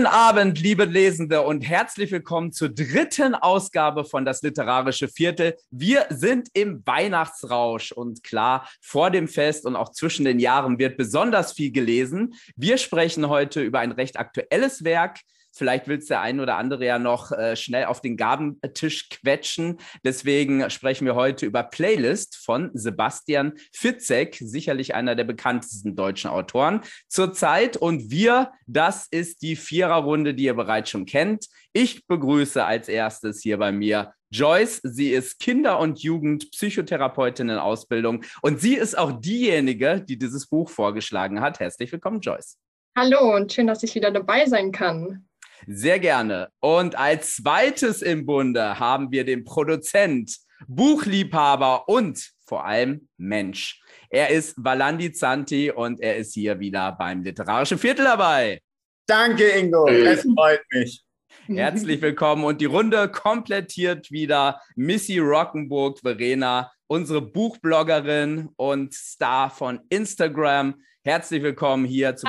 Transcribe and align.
Guten 0.00 0.12
Abend, 0.14 0.58
liebe 0.58 0.86
Lesende, 0.86 1.42
und 1.42 1.60
herzlich 1.60 2.10
willkommen 2.10 2.52
zur 2.52 2.70
dritten 2.70 3.34
Ausgabe 3.34 4.06
von 4.06 4.24
Das 4.24 4.40
Literarische 4.40 5.08
Viertel. 5.08 5.58
Wir 5.70 6.06
sind 6.08 6.48
im 6.54 6.82
Weihnachtsrausch 6.86 7.92
und 7.92 8.24
klar, 8.24 8.66
vor 8.80 9.10
dem 9.10 9.28
Fest 9.28 9.66
und 9.66 9.76
auch 9.76 9.92
zwischen 9.92 10.24
den 10.24 10.38
Jahren 10.38 10.78
wird 10.78 10.96
besonders 10.96 11.52
viel 11.52 11.70
gelesen. 11.70 12.32
Wir 12.56 12.78
sprechen 12.78 13.28
heute 13.28 13.60
über 13.60 13.80
ein 13.80 13.92
recht 13.92 14.18
aktuelles 14.18 14.84
Werk, 14.84 15.20
Vielleicht 15.52 15.88
will 15.88 15.98
es 15.98 16.06
der 16.06 16.20
ein 16.20 16.40
oder 16.40 16.56
andere 16.56 16.86
ja 16.86 16.98
noch 16.98 17.32
äh, 17.32 17.56
schnell 17.56 17.86
auf 17.86 18.00
den 18.00 18.16
Gabentisch 18.16 19.08
quetschen. 19.08 19.78
Deswegen 20.04 20.68
sprechen 20.70 21.06
wir 21.06 21.14
heute 21.14 21.46
über 21.46 21.62
Playlist 21.62 22.36
von 22.36 22.70
Sebastian 22.74 23.54
Fitzek, 23.72 24.36
sicherlich 24.40 24.94
einer 24.94 25.14
der 25.14 25.24
bekanntesten 25.24 25.96
deutschen 25.96 26.30
Autoren 26.30 26.80
zurzeit. 27.08 27.76
Und 27.76 28.10
wir, 28.10 28.52
das 28.66 29.06
ist 29.10 29.42
die 29.42 29.56
Viererrunde, 29.56 30.34
die 30.34 30.44
ihr 30.44 30.54
bereits 30.54 30.90
schon 30.90 31.06
kennt. 31.06 31.46
Ich 31.72 32.06
begrüße 32.06 32.64
als 32.64 32.88
erstes 32.88 33.42
hier 33.42 33.58
bei 33.58 33.72
mir 33.72 34.14
Joyce. 34.30 34.80
Sie 34.84 35.10
ist 35.10 35.40
Kinder- 35.40 35.78
und 35.80 36.02
Jugendpsychotherapeutin 36.02 37.48
in 37.48 37.58
Ausbildung 37.58 38.24
und 38.42 38.60
sie 38.60 38.74
ist 38.74 38.96
auch 38.96 39.12
diejenige, 39.12 40.04
die 40.08 40.18
dieses 40.18 40.46
Buch 40.46 40.70
vorgeschlagen 40.70 41.40
hat. 41.40 41.60
Herzlich 41.60 41.90
willkommen, 41.90 42.20
Joyce. 42.20 42.56
Hallo 42.96 43.34
und 43.34 43.52
schön, 43.52 43.66
dass 43.66 43.82
ich 43.82 43.94
wieder 43.94 44.10
dabei 44.10 44.46
sein 44.46 44.72
kann. 44.72 45.26
Sehr 45.66 45.98
gerne. 45.98 46.50
Und 46.60 46.96
als 46.96 47.36
zweites 47.36 48.02
im 48.02 48.26
Bunde 48.26 48.78
haben 48.78 49.10
wir 49.10 49.24
den 49.24 49.44
Produzent, 49.44 50.36
Buchliebhaber 50.68 51.88
und 51.88 52.30
vor 52.46 52.64
allem 52.64 53.08
Mensch. 53.16 53.80
Er 54.08 54.30
ist 54.30 54.54
Valandi 54.56 55.12
Zanti 55.12 55.70
und 55.70 56.00
er 56.00 56.16
ist 56.16 56.34
hier 56.34 56.58
wieder 56.58 56.92
beim 56.92 57.22
Literarischen 57.22 57.78
Viertel 57.78 58.04
dabei. 58.04 58.60
Danke, 59.06 59.48
Ingo. 59.50 59.86
Es 59.88 60.22
freut 60.22 60.60
mich. 60.72 61.02
Herzlich 61.46 62.00
willkommen 62.00 62.44
und 62.44 62.60
die 62.60 62.66
Runde 62.66 63.08
komplettiert 63.08 64.10
wieder 64.10 64.60
Missy 64.76 65.18
Rockenburg 65.18 66.00
Verena, 66.00 66.70
unsere 66.86 67.22
Buchbloggerin 67.22 68.50
und 68.56 68.94
Star 68.94 69.50
von 69.50 69.80
Instagram. 69.88 70.74
Herzlich 71.02 71.42
willkommen 71.42 71.86
hier 71.86 72.14
zu 72.16 72.26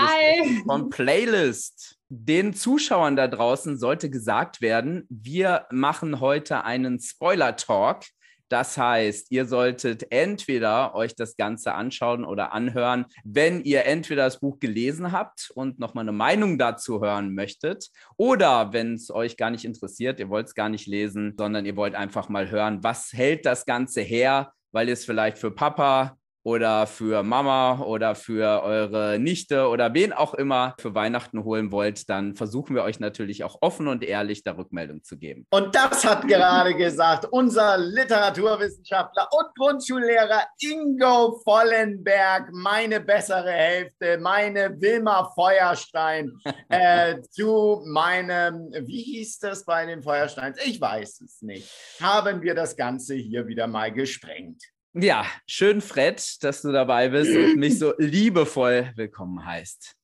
von 0.66 0.90
Playlist. 0.90 2.01
Den 2.14 2.54
Zuschauern 2.54 3.16
da 3.16 3.30
draußen 3.30 3.78
sollte 3.78 4.10
gesagt 4.10 4.60
werden, 4.60 5.06
wir 5.08 5.66
machen 5.72 6.20
heute 6.20 6.66
einen 6.66 7.00
Spoiler-Talk. 7.00 8.04
Das 8.50 8.78
heißt, 8.78 9.32
ihr 9.32 9.46
solltet 9.46 10.12
entweder 10.12 10.94
euch 10.94 11.16
das 11.16 11.38
Ganze 11.38 11.74
anschauen 11.74 12.26
oder 12.26 12.52
anhören, 12.52 13.06
wenn 13.24 13.64
ihr 13.64 13.86
entweder 13.86 14.26
das 14.26 14.42
Buch 14.42 14.60
gelesen 14.60 15.14
habt 15.14 15.52
und 15.56 15.80
nochmal 15.80 16.04
eine 16.04 16.12
Meinung 16.12 16.58
dazu 16.58 17.00
hören 17.00 17.34
möchtet, 17.34 17.88
oder 18.18 18.74
wenn 18.74 18.96
es 18.96 19.10
euch 19.10 19.38
gar 19.38 19.50
nicht 19.50 19.64
interessiert, 19.64 20.20
ihr 20.20 20.28
wollt 20.28 20.48
es 20.48 20.54
gar 20.54 20.68
nicht 20.68 20.88
lesen, 20.88 21.36
sondern 21.38 21.66
ihr 21.66 21.78
wollt 21.78 21.96
einfach 21.96 22.28
mal 22.28 22.52
hören, 22.52 22.84
was 22.84 23.14
hält 23.14 23.46
das 23.46 23.66
Ganze 23.66 24.02
her, 24.02 24.52
weil 24.74 24.90
ihr 24.90 24.96
es 24.96 25.06
vielleicht 25.06 25.38
für 25.38 25.52
Papa, 25.52 26.18
oder 26.44 26.88
für 26.88 27.24
Mama 27.24 27.80
oder 27.82 28.16
für 28.16 28.64
eure 28.64 29.20
Nichte 29.20 29.68
oder 29.68 29.94
wen 29.94 30.14
auch 30.14 30.34
immer 30.34 30.76
für 30.80 30.96
Weihnachten 30.96 31.44
holen 31.44 31.72
wollt, 31.72 32.10
dann 32.10 32.36
versuchen 32.36 32.76
wir 32.76 32.84
euch 32.84 33.00
natürlich 33.00 33.44
auch 33.44 33.58
offen 33.62 33.88
und 33.88 34.04
ehrlich 34.04 34.44
da 34.44 34.54
Rückmeldung 34.54 35.04
zu 35.04 35.18
geben. 35.18 35.46
Und 35.52 35.76
das 35.76 36.06
hat 36.06 36.28
gerade 36.28 36.76
gesagt 36.76 37.28
unser 37.32 37.78
Literaturwissenschaftler 37.78 39.28
und 39.32 39.56
Grundschullehrer 39.56 40.46
Ingo 40.60 41.40
Vollenberg, 41.44 42.50
meine 42.52 43.00
bessere 43.00 43.52
Hälfte, 43.52 44.18
meine 44.18 44.80
Wilma 44.82 45.32
Feuerstein, 45.36 46.32
äh, 46.70 47.22
zu 47.30 47.82
meinem, 47.86 48.72
wie 48.86 49.04
hieß 49.04 49.40
das 49.40 49.66
bei 49.66 49.86
den 49.86 50.02
Feuersteins? 50.02 50.58
Ich 50.66 50.82
weiß 50.82 51.22
es 51.22 51.42
nicht. 51.42 51.70
Haben 52.02 52.42
wir 52.42 52.56
das 52.56 52.76
Ganze 52.76 53.16
hier 53.16 53.48
wieder 53.48 53.68
mal 53.68 53.92
gesprengt. 53.92 54.64
Ja, 54.94 55.26
schön, 55.48 55.80
Fred, 55.80 56.44
dass 56.44 56.62
du 56.62 56.72
dabei 56.74 57.08
bist 57.08 57.34
und 57.34 57.56
mich 57.58 57.80
so 57.80 57.94
liebevoll 57.98 58.92
willkommen 58.96 59.46
heißt. 59.46 59.96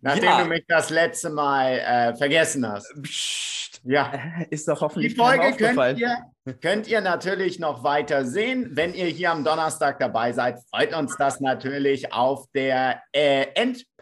Nachdem 0.00 0.24
ja. 0.24 0.42
du 0.42 0.48
mich 0.48 0.64
das 0.66 0.88
letzte 0.88 1.28
Mal 1.28 1.78
äh, 1.78 2.16
vergessen 2.16 2.66
hast. 2.66 2.90
Psst. 3.02 3.82
Ja. 3.84 4.12
Ist 4.50 4.66
doch 4.68 4.80
hoffentlich 4.80 5.14
Die 5.14 5.18
Folge 5.18 5.52
könnt 5.56 5.98
ihr, 5.98 6.16
könnt 6.60 6.88
ihr 6.88 7.00
natürlich 7.02 7.58
noch 7.58 7.84
weiter 7.84 8.24
sehen. 8.24 8.70
Wenn 8.72 8.94
ihr 8.94 9.06
hier 9.06 9.30
am 9.30 9.44
Donnerstag 9.44 9.98
dabei 9.98 10.32
seid, 10.32 10.58
freut 10.70 10.94
uns 10.94 11.16
das 11.18 11.40
natürlich 11.40 12.12
auf 12.12 12.46
der 12.54 13.02
äh, 13.12 13.46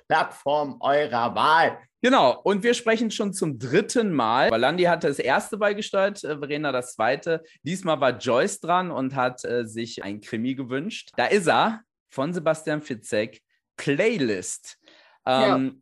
Endplattform 0.09 0.79
eurer 0.81 1.35
Wahl. 1.35 1.79
Genau, 2.01 2.41
und 2.43 2.63
wir 2.63 2.75
sprechen 2.75 3.11
schon 3.11 3.33
zum 3.33 3.59
dritten 3.59 4.13
Mal. 4.13 4.51
Valandi 4.51 4.85
hatte 4.85 5.09
das 5.09 5.19
erste 5.19 5.59
beigesteuert, 5.59 6.23
äh, 6.25 6.39
Verena 6.39 6.73
das 6.73 6.95
zweite. 6.95 7.43
Diesmal 7.63 8.01
war 8.01 8.17
Joyce 8.17 8.61
dran 8.61 8.91
und 8.91 9.15
hat 9.15 9.45
äh, 9.45 9.67
sich 9.67 10.03
ein 10.05 10.21
Krimi 10.21 10.55
gewünscht. 10.55 11.11
Da 11.17 11.27
ist 11.27 11.49
er 11.49 11.83
von 12.09 12.33
Sebastian 12.33 12.83
Fitzek, 12.83 13.43
Playlist. 13.77 14.79
Ähm, 15.27 15.67
ja. 15.67 15.73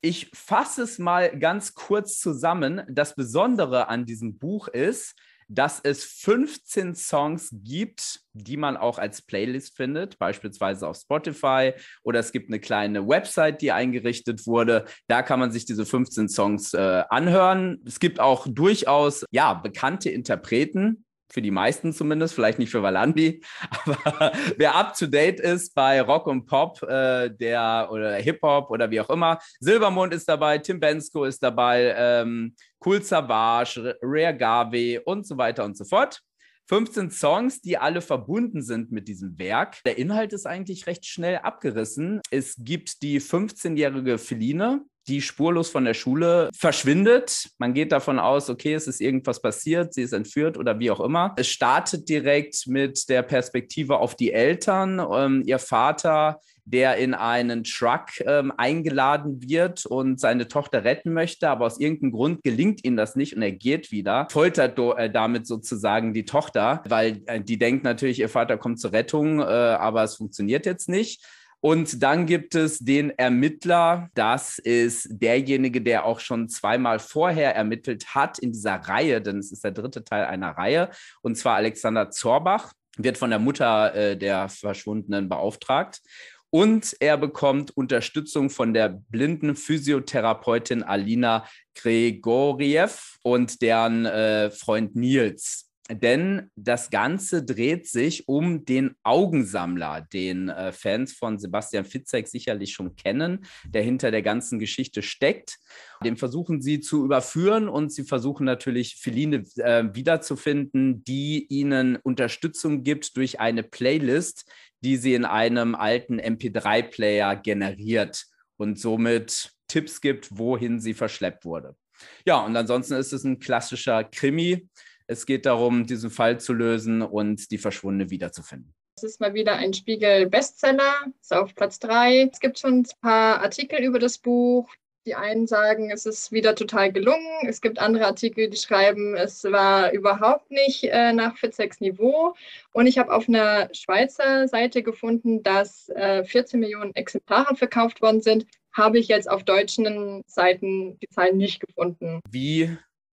Ich 0.00 0.30
fasse 0.34 0.82
es 0.82 0.98
mal 0.98 1.36
ganz 1.38 1.74
kurz 1.74 2.20
zusammen. 2.20 2.82
Das 2.88 3.14
Besondere 3.14 3.88
an 3.88 4.06
diesem 4.06 4.38
Buch 4.38 4.68
ist, 4.68 5.14
dass 5.48 5.80
es 5.80 6.04
15 6.04 6.94
Songs 6.94 7.50
gibt, 7.52 8.20
die 8.32 8.56
man 8.56 8.76
auch 8.76 8.98
als 8.98 9.22
Playlist 9.22 9.76
findet, 9.76 10.18
beispielsweise 10.18 10.88
auf 10.88 10.96
Spotify 10.96 11.72
oder 12.02 12.20
es 12.20 12.32
gibt 12.32 12.48
eine 12.48 12.60
kleine 12.60 13.06
Website, 13.06 13.62
die 13.62 13.72
eingerichtet 13.72 14.46
wurde. 14.46 14.84
Da 15.06 15.22
kann 15.22 15.40
man 15.40 15.52
sich 15.52 15.64
diese 15.64 15.86
15 15.86 16.28
Songs 16.28 16.74
äh, 16.74 17.04
anhören. 17.08 17.80
Es 17.86 18.00
gibt 18.00 18.20
auch 18.20 18.46
durchaus 18.48 19.24
ja 19.30 19.54
bekannte 19.54 20.10
Interpreten, 20.10 21.03
für 21.30 21.42
die 21.42 21.50
meisten 21.50 21.92
zumindest, 21.92 22.34
vielleicht 22.34 22.58
nicht 22.58 22.70
für 22.70 22.82
Valandi, 22.82 23.42
aber 24.04 24.32
wer 24.56 24.74
up 24.74 24.96
to 24.96 25.06
date 25.06 25.40
ist 25.40 25.74
bei 25.74 26.00
Rock 26.00 26.26
und 26.26 26.46
Pop, 26.46 26.82
äh, 26.82 27.30
der 27.30 27.88
oder 27.90 28.16
Hip 28.16 28.40
Hop 28.42 28.70
oder 28.70 28.90
wie 28.90 29.00
auch 29.00 29.10
immer, 29.10 29.38
Silbermond 29.60 30.14
ist 30.14 30.28
dabei, 30.28 30.58
Tim 30.58 30.80
Bensko 30.80 31.24
ist 31.24 31.42
dabei, 31.42 31.94
ähm, 31.96 32.54
Cool 32.84 33.02
Savage, 33.02 33.96
Rare 34.02 34.36
Garvey 34.36 35.00
und 35.04 35.26
so 35.26 35.38
weiter 35.38 35.64
und 35.64 35.76
so 35.76 35.84
fort. 35.84 36.20
15 36.68 37.10
Songs, 37.10 37.60
die 37.60 37.76
alle 37.76 38.00
verbunden 38.00 38.62
sind 38.62 38.90
mit 38.90 39.06
diesem 39.06 39.38
Werk. 39.38 39.82
Der 39.84 39.98
Inhalt 39.98 40.32
ist 40.32 40.46
eigentlich 40.46 40.86
recht 40.86 41.04
schnell 41.04 41.38
abgerissen. 41.38 42.20
Es 42.30 42.56
gibt 42.58 43.02
die 43.02 43.20
15-jährige 43.20 44.16
Feline, 44.18 44.82
die 45.06 45.20
spurlos 45.20 45.68
von 45.68 45.84
der 45.84 45.94
Schule 45.94 46.50
verschwindet. 46.56 47.50
Man 47.58 47.74
geht 47.74 47.92
davon 47.92 48.18
aus, 48.18 48.48
okay, 48.50 48.74
es 48.74 48.86
ist 48.86 49.00
irgendwas 49.00 49.42
passiert, 49.42 49.94
sie 49.94 50.02
ist 50.02 50.12
entführt 50.12 50.56
oder 50.56 50.78
wie 50.78 50.90
auch 50.90 51.00
immer. 51.00 51.34
Es 51.36 51.48
startet 51.48 52.08
direkt 52.08 52.66
mit 52.66 53.08
der 53.08 53.22
Perspektive 53.22 53.98
auf 53.98 54.14
die 54.14 54.32
Eltern. 54.32 55.00
Ähm, 55.12 55.42
ihr 55.46 55.58
Vater 55.58 56.40
der 56.64 56.96
in 56.96 57.14
einen 57.14 57.64
Truck 57.64 58.06
ähm, 58.20 58.52
eingeladen 58.56 59.42
wird 59.42 59.84
und 59.86 60.18
seine 60.18 60.48
Tochter 60.48 60.84
retten 60.84 61.12
möchte, 61.12 61.48
aber 61.48 61.66
aus 61.66 61.78
irgendeinem 61.78 62.12
Grund 62.12 62.42
gelingt 62.42 62.84
ihm 62.84 62.96
das 62.96 63.16
nicht 63.16 63.36
und 63.36 63.42
er 63.42 63.52
geht 63.52 63.90
wieder, 63.90 64.26
foltert 64.30 64.78
äh, 64.78 65.10
damit 65.10 65.46
sozusagen 65.46 66.14
die 66.14 66.24
Tochter, 66.24 66.82
weil 66.88 67.22
äh, 67.26 67.40
die 67.40 67.58
denkt 67.58 67.84
natürlich, 67.84 68.18
ihr 68.18 68.28
Vater 68.28 68.56
kommt 68.56 68.80
zur 68.80 68.92
Rettung, 68.92 69.40
äh, 69.40 69.44
aber 69.44 70.04
es 70.04 70.16
funktioniert 70.16 70.64
jetzt 70.64 70.88
nicht. 70.88 71.22
Und 71.64 72.02
dann 72.02 72.26
gibt 72.26 72.54
es 72.54 72.78
den 72.78 73.08
Ermittler. 73.08 74.10
Das 74.12 74.58
ist 74.58 75.08
derjenige, 75.10 75.80
der 75.80 76.04
auch 76.04 76.20
schon 76.20 76.50
zweimal 76.50 76.98
vorher 76.98 77.56
ermittelt 77.56 78.14
hat 78.14 78.38
in 78.38 78.52
dieser 78.52 78.74
Reihe, 78.74 79.22
denn 79.22 79.38
es 79.38 79.50
ist 79.50 79.64
der 79.64 79.70
dritte 79.70 80.04
Teil 80.04 80.26
einer 80.26 80.50
Reihe. 80.50 80.90
Und 81.22 81.38
zwar 81.38 81.56
Alexander 81.56 82.10
Zorbach 82.10 82.74
wird 82.98 83.16
von 83.16 83.30
der 83.30 83.38
Mutter 83.38 83.94
äh, 83.94 84.14
der 84.14 84.50
Verschwundenen 84.50 85.30
beauftragt. 85.30 86.02
Und 86.50 86.94
er 87.00 87.16
bekommt 87.16 87.74
Unterstützung 87.74 88.50
von 88.50 88.74
der 88.74 89.00
blinden 89.08 89.56
Physiotherapeutin 89.56 90.82
Alina 90.82 91.48
Gregoriev 91.74 93.16
und 93.22 93.62
deren 93.62 94.04
äh, 94.04 94.50
Freund 94.50 94.96
Nils. 94.96 95.70
Denn 95.90 96.50
das 96.56 96.88
Ganze 96.88 97.44
dreht 97.44 97.86
sich 97.86 98.26
um 98.26 98.64
den 98.64 98.96
Augensammler, 99.02 100.00
den 100.00 100.48
äh, 100.48 100.72
Fans 100.72 101.12
von 101.12 101.38
Sebastian 101.38 101.84
Fitzek 101.84 102.26
sicherlich 102.26 102.72
schon 102.72 102.96
kennen, 102.96 103.44
der 103.66 103.82
hinter 103.82 104.10
der 104.10 104.22
ganzen 104.22 104.58
Geschichte 104.58 105.02
steckt. 105.02 105.58
Den 106.02 106.16
versuchen 106.16 106.62
sie 106.62 106.80
zu 106.80 107.04
überführen 107.04 107.68
und 107.68 107.92
sie 107.92 108.04
versuchen 108.04 108.46
natürlich 108.46 108.96
Feline 108.96 109.44
äh, 109.56 109.84
wiederzufinden, 109.92 111.04
die 111.04 111.46
ihnen 111.50 111.96
Unterstützung 111.96 112.82
gibt 112.82 113.14
durch 113.18 113.40
eine 113.40 113.62
Playlist, 113.62 114.50
die 114.80 114.96
sie 114.96 115.12
in 115.12 115.26
einem 115.26 115.74
alten 115.74 116.18
MP3-Player 116.18 117.36
generiert 117.36 118.24
und 118.56 118.78
somit 118.78 119.52
Tipps 119.68 120.00
gibt, 120.00 120.28
wohin 120.38 120.80
sie 120.80 120.94
verschleppt 120.94 121.44
wurde. 121.44 121.76
Ja, 122.24 122.40
und 122.40 122.56
ansonsten 122.56 122.94
ist 122.94 123.12
es 123.12 123.24
ein 123.24 123.38
klassischer 123.38 124.04
Krimi 124.04 124.68
es 125.06 125.26
geht 125.26 125.46
darum, 125.46 125.86
diesen 125.86 126.10
Fall 126.10 126.40
zu 126.40 126.52
lösen 126.52 127.02
und 127.02 127.50
die 127.50 127.58
Verschwundene 127.58 128.10
wiederzufinden. 128.10 128.74
Es 128.96 129.02
ist 129.02 129.20
mal 129.20 129.34
wieder 129.34 129.56
ein 129.56 129.74
Spiegel-Bestseller, 129.74 130.94
ist 131.20 131.34
auf 131.34 131.54
Platz 131.54 131.80
3. 131.80 132.30
Es 132.32 132.38
gibt 132.38 132.60
schon 132.60 132.80
ein 132.80 132.86
paar 133.00 133.40
Artikel 133.42 133.82
über 133.82 133.98
das 133.98 134.18
Buch. 134.18 134.72
Die 135.04 135.16
einen 135.16 135.46
sagen, 135.46 135.90
es 135.90 136.06
ist 136.06 136.32
wieder 136.32 136.54
total 136.54 136.90
gelungen. 136.92 137.46
Es 137.46 137.60
gibt 137.60 137.78
andere 137.78 138.06
Artikel, 138.06 138.48
die 138.48 138.56
schreiben, 138.56 139.14
es 139.16 139.44
war 139.44 139.92
überhaupt 139.92 140.50
nicht 140.50 140.84
äh, 140.84 141.12
nach 141.12 141.36
Fitsex 141.36 141.80
Niveau. 141.80 142.34
Und 142.72 142.86
ich 142.86 142.96
habe 142.96 143.12
auf 143.12 143.28
einer 143.28 143.68
Schweizer 143.74 144.48
Seite 144.48 144.82
gefunden, 144.82 145.42
dass 145.42 145.90
äh, 145.90 146.24
14 146.24 146.60
Millionen 146.60 146.94
Exemplare 146.94 147.56
verkauft 147.56 148.00
worden 148.00 148.22
sind. 148.22 148.46
Habe 148.72 148.98
ich 148.98 149.08
jetzt 149.08 149.28
auf 149.28 149.42
deutschen 149.42 150.22
Seiten 150.26 150.98
die 151.00 151.08
Zahlen 151.08 151.36
nicht 151.36 151.60
gefunden. 151.60 152.20
Wie 152.30 152.74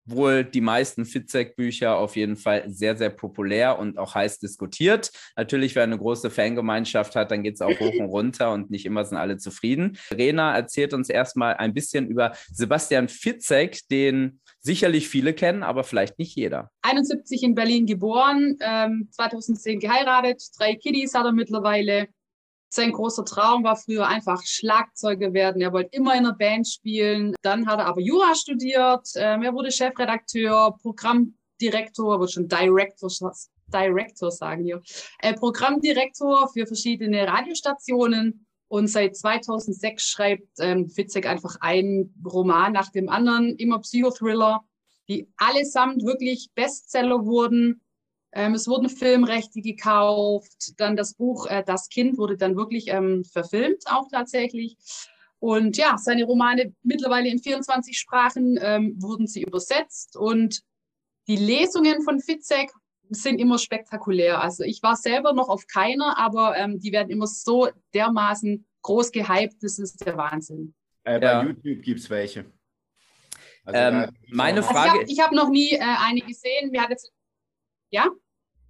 wohl 0.06 0.44
die 0.44 0.60
meisten 0.60 1.04
Fitzek-Bücher 1.04 1.96
auf 1.98 2.16
jeden 2.16 2.36
Fall 2.36 2.64
sehr, 2.68 2.96
sehr 2.96 3.10
populär 3.10 3.78
und 3.78 3.98
auch 3.98 4.14
heiß 4.14 4.38
diskutiert. 4.38 5.10
Natürlich, 5.36 5.74
wer 5.74 5.82
eine 5.82 5.98
große 5.98 6.30
Fangemeinschaft 6.30 7.16
hat, 7.16 7.30
dann 7.30 7.42
geht 7.42 7.54
es 7.54 7.60
auch 7.60 7.78
hoch 7.78 7.94
und 7.98 8.06
runter 8.10 8.52
und 8.52 8.70
nicht 8.70 8.86
immer 8.86 9.04
sind 9.04 9.18
alle 9.18 9.36
zufrieden. 9.36 9.98
Rena 10.10 10.54
erzählt 10.54 10.94
uns 10.94 11.08
erstmal 11.08 11.54
ein 11.54 11.74
bisschen 11.74 12.08
über 12.08 12.32
Sebastian 12.52 13.08
Fitzek, 13.08 13.80
den 13.90 14.40
sicherlich 14.60 15.08
viele 15.08 15.32
kennen, 15.32 15.62
aber 15.62 15.84
vielleicht 15.84 16.18
nicht 16.18 16.34
jeder. 16.36 16.70
71 16.82 17.42
in 17.42 17.54
Berlin 17.54 17.86
geboren, 17.86 18.56
ähm, 18.60 19.08
2010 19.12 19.80
geheiratet, 19.80 20.42
drei 20.58 20.74
Kiddies 20.74 21.14
hat 21.14 21.24
er 21.24 21.32
mittlerweile. 21.32 22.08
Sein 22.76 22.92
großer 22.92 23.24
Traum 23.24 23.64
war 23.64 23.76
früher 23.76 24.06
einfach 24.06 24.42
Schlagzeuger 24.44 25.32
werden. 25.32 25.62
Er 25.62 25.72
wollte 25.72 25.96
immer 25.96 26.12
in 26.12 26.26
einer 26.26 26.34
Band 26.34 26.68
spielen. 26.68 27.34
Dann 27.40 27.66
hat 27.66 27.78
er 27.78 27.86
aber 27.86 28.02
Jura 28.02 28.34
studiert. 28.34 29.08
Ähm, 29.14 29.42
er 29.42 29.54
wurde 29.54 29.72
Chefredakteur, 29.72 30.76
Programmdirektor, 30.82 32.20
wird 32.20 32.32
schon 32.32 32.48
Director, 32.48 33.10
Director 33.68 34.30
sagen 34.30 34.62
hier, 34.62 34.82
äh, 35.20 35.32
Programmdirektor 35.32 36.50
für 36.52 36.66
verschiedene 36.66 37.26
Radiostationen. 37.26 38.46
Und 38.68 38.88
seit 38.88 39.16
2006 39.16 40.02
schreibt 40.02 40.48
ähm, 40.58 40.90
Fitzek 40.90 41.24
einfach 41.24 41.56
einen 41.60 42.14
Roman 42.26 42.74
nach 42.74 42.90
dem 42.90 43.08
anderen, 43.08 43.56
immer 43.56 43.78
Psychothriller, 43.78 44.66
die 45.08 45.32
allesamt 45.38 46.04
wirklich 46.04 46.50
Bestseller 46.54 47.24
wurden. 47.24 47.80
Ähm, 48.36 48.52
es 48.52 48.68
wurden 48.68 48.90
Filmrechte 48.90 49.62
gekauft, 49.62 50.74
dann 50.76 50.94
das 50.94 51.14
Buch 51.14 51.46
äh, 51.46 51.64
Das 51.64 51.88
Kind 51.88 52.18
wurde 52.18 52.36
dann 52.36 52.54
wirklich 52.54 52.88
ähm, 52.88 53.24
verfilmt, 53.24 53.84
auch 53.86 54.08
tatsächlich. 54.10 54.76
Und 55.38 55.78
ja, 55.78 55.96
seine 55.96 56.24
Romane 56.24 56.74
mittlerweile 56.82 57.30
in 57.30 57.38
24 57.38 57.98
Sprachen 57.98 58.58
ähm, 58.60 58.94
wurden 59.00 59.26
sie 59.26 59.42
übersetzt 59.42 60.16
und 60.18 60.60
die 61.28 61.36
Lesungen 61.36 62.02
von 62.02 62.20
Fitzek 62.20 62.70
sind 63.08 63.38
immer 63.38 63.58
spektakulär. 63.58 64.42
Also 64.42 64.64
ich 64.64 64.82
war 64.82 64.96
selber 64.96 65.32
noch 65.32 65.48
auf 65.48 65.66
keiner, 65.66 66.18
aber 66.18 66.58
ähm, 66.58 66.78
die 66.78 66.92
werden 66.92 67.08
immer 67.08 67.26
so 67.26 67.68
dermaßen 67.94 68.66
groß 68.82 69.12
gehypt, 69.12 69.62
das 69.62 69.78
ist 69.78 70.04
der 70.04 70.18
Wahnsinn. 70.18 70.74
Äh, 71.04 71.20
bei 71.20 71.26
ja. 71.26 71.42
YouTube 71.42 71.82
gibt 71.82 72.00
es 72.00 72.10
welche. 72.10 72.44
Also, 73.64 73.80
ähm, 73.80 74.16
meine 74.28 74.62
Frage. 74.62 75.00
Also 75.00 75.12
ich 75.12 75.20
habe 75.20 75.34
hab 75.36 75.44
noch 75.44 75.50
nie 75.50 75.72
äh, 75.72 75.80
eine 75.80 76.20
gesehen. 76.20 76.70
Mir 76.70 76.82
hat 76.82 76.90
jetzt. 76.90 77.10
Ja? 77.90 78.10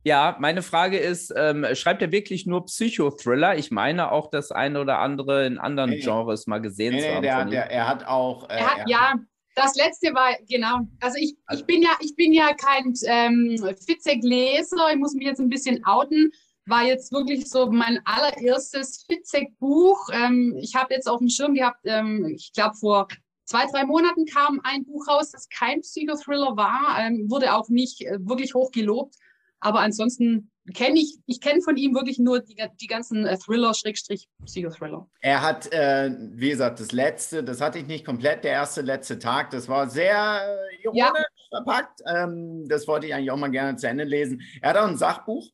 Ja, 0.06 0.36
meine 0.38 0.62
Frage 0.62 0.98
ist, 0.98 1.34
ähm, 1.36 1.66
schreibt 1.72 2.00
er 2.00 2.12
wirklich 2.12 2.46
nur 2.46 2.66
Psychothriller? 2.66 3.58
Ich 3.58 3.72
meine 3.72 4.12
auch 4.12 4.30
das 4.30 4.52
eine 4.52 4.80
oder 4.80 5.00
andere 5.00 5.44
in 5.46 5.58
anderen 5.58 5.90
nee, 5.90 5.98
Genres 5.98 6.46
mal 6.46 6.60
gesehen 6.60 6.94
nee, 6.94 7.00
zu 7.00 7.08
haben. 7.08 7.22
Der, 7.22 7.44
der, 7.46 7.70
er 7.72 7.88
hat 7.88 8.06
auch. 8.06 8.48
Äh, 8.48 8.52
er 8.52 8.70
hat, 8.70 8.78
er 8.78 8.88
ja, 8.88 9.14
das 9.56 9.74
letzte 9.74 10.14
war, 10.14 10.28
genau. 10.48 10.82
Also 11.00 11.18
ich, 11.18 11.36
also, 11.46 11.60
ich 11.60 11.66
bin 11.66 11.82
ja, 11.82 11.90
ich 11.98 12.14
bin 12.14 12.32
ja 12.32 12.54
kein 12.54 12.94
ähm, 13.06 13.58
Fitzek-Leser, 13.84 14.90
ich 14.92 14.96
muss 14.96 15.14
mich 15.14 15.26
jetzt 15.26 15.40
ein 15.40 15.48
bisschen 15.48 15.84
outen. 15.84 16.30
War 16.66 16.84
jetzt 16.84 17.10
wirklich 17.10 17.50
so 17.50 17.68
mein 17.72 17.98
allererstes 18.04 19.06
Fitzek-Buch. 19.08 20.10
Ähm, 20.12 20.56
ich 20.60 20.76
habe 20.76 20.94
jetzt 20.94 21.08
auf 21.08 21.18
dem 21.18 21.30
Schirm 21.30 21.54
gehabt, 21.54 21.80
ähm, 21.82 22.32
ich 22.36 22.52
glaube 22.52 22.76
vor 22.76 23.08
zwei, 23.44 23.66
drei 23.66 23.84
Monaten 23.84 24.24
kam 24.24 24.60
ein 24.62 24.84
Buch 24.84 25.08
raus, 25.08 25.32
das 25.32 25.48
kein 25.48 25.80
Psychothriller 25.80 26.56
war, 26.56 26.96
ähm, 27.00 27.28
wurde 27.28 27.56
auch 27.56 27.68
nicht 27.68 28.02
äh, 28.02 28.18
wirklich 28.20 28.54
hoch 28.54 28.70
gelobt. 28.70 29.16
Aber 29.60 29.80
ansonsten 29.80 30.50
kenne 30.74 30.98
ich, 30.98 31.18
ich 31.26 31.40
kenne 31.40 31.60
von 31.62 31.76
ihm 31.76 31.94
wirklich 31.94 32.18
nur 32.18 32.40
die, 32.40 32.56
die 32.80 32.86
ganzen 32.86 33.24
äh, 33.24 33.38
Thriller, 33.38 33.74
Schrägstrich, 33.74 34.28
Psychothriller. 34.44 35.08
Er 35.20 35.42
hat, 35.42 35.72
äh, 35.72 36.10
wie 36.32 36.50
gesagt, 36.50 36.80
das 36.80 36.92
letzte, 36.92 37.44
das 37.44 37.60
hatte 37.60 37.78
ich 37.78 37.86
nicht 37.86 38.04
komplett, 38.04 38.44
der 38.44 38.52
erste, 38.52 38.82
letzte 38.82 39.18
Tag, 39.18 39.50
das 39.50 39.68
war 39.68 39.88
sehr 39.88 40.40
äh, 40.44 40.82
ironisch 40.82 41.02
ja. 41.04 41.12
verpackt. 41.50 42.00
Ähm, 42.06 42.68
das 42.68 42.86
wollte 42.88 43.06
ich 43.06 43.14
eigentlich 43.14 43.30
auch 43.30 43.36
mal 43.36 43.50
gerne 43.50 43.76
zu 43.76 43.88
Ende 43.88 44.04
lesen. 44.04 44.42
Er 44.60 44.70
hat 44.70 44.76
auch 44.76 44.88
ein 44.88 44.98
Sachbuch, 44.98 45.50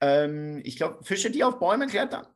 ähm, 0.00 0.60
ich 0.64 0.76
glaube, 0.76 1.02
Fische, 1.02 1.30
die 1.30 1.44
auf 1.44 1.58
Bäume 1.58 1.86
klettern. 1.86 2.26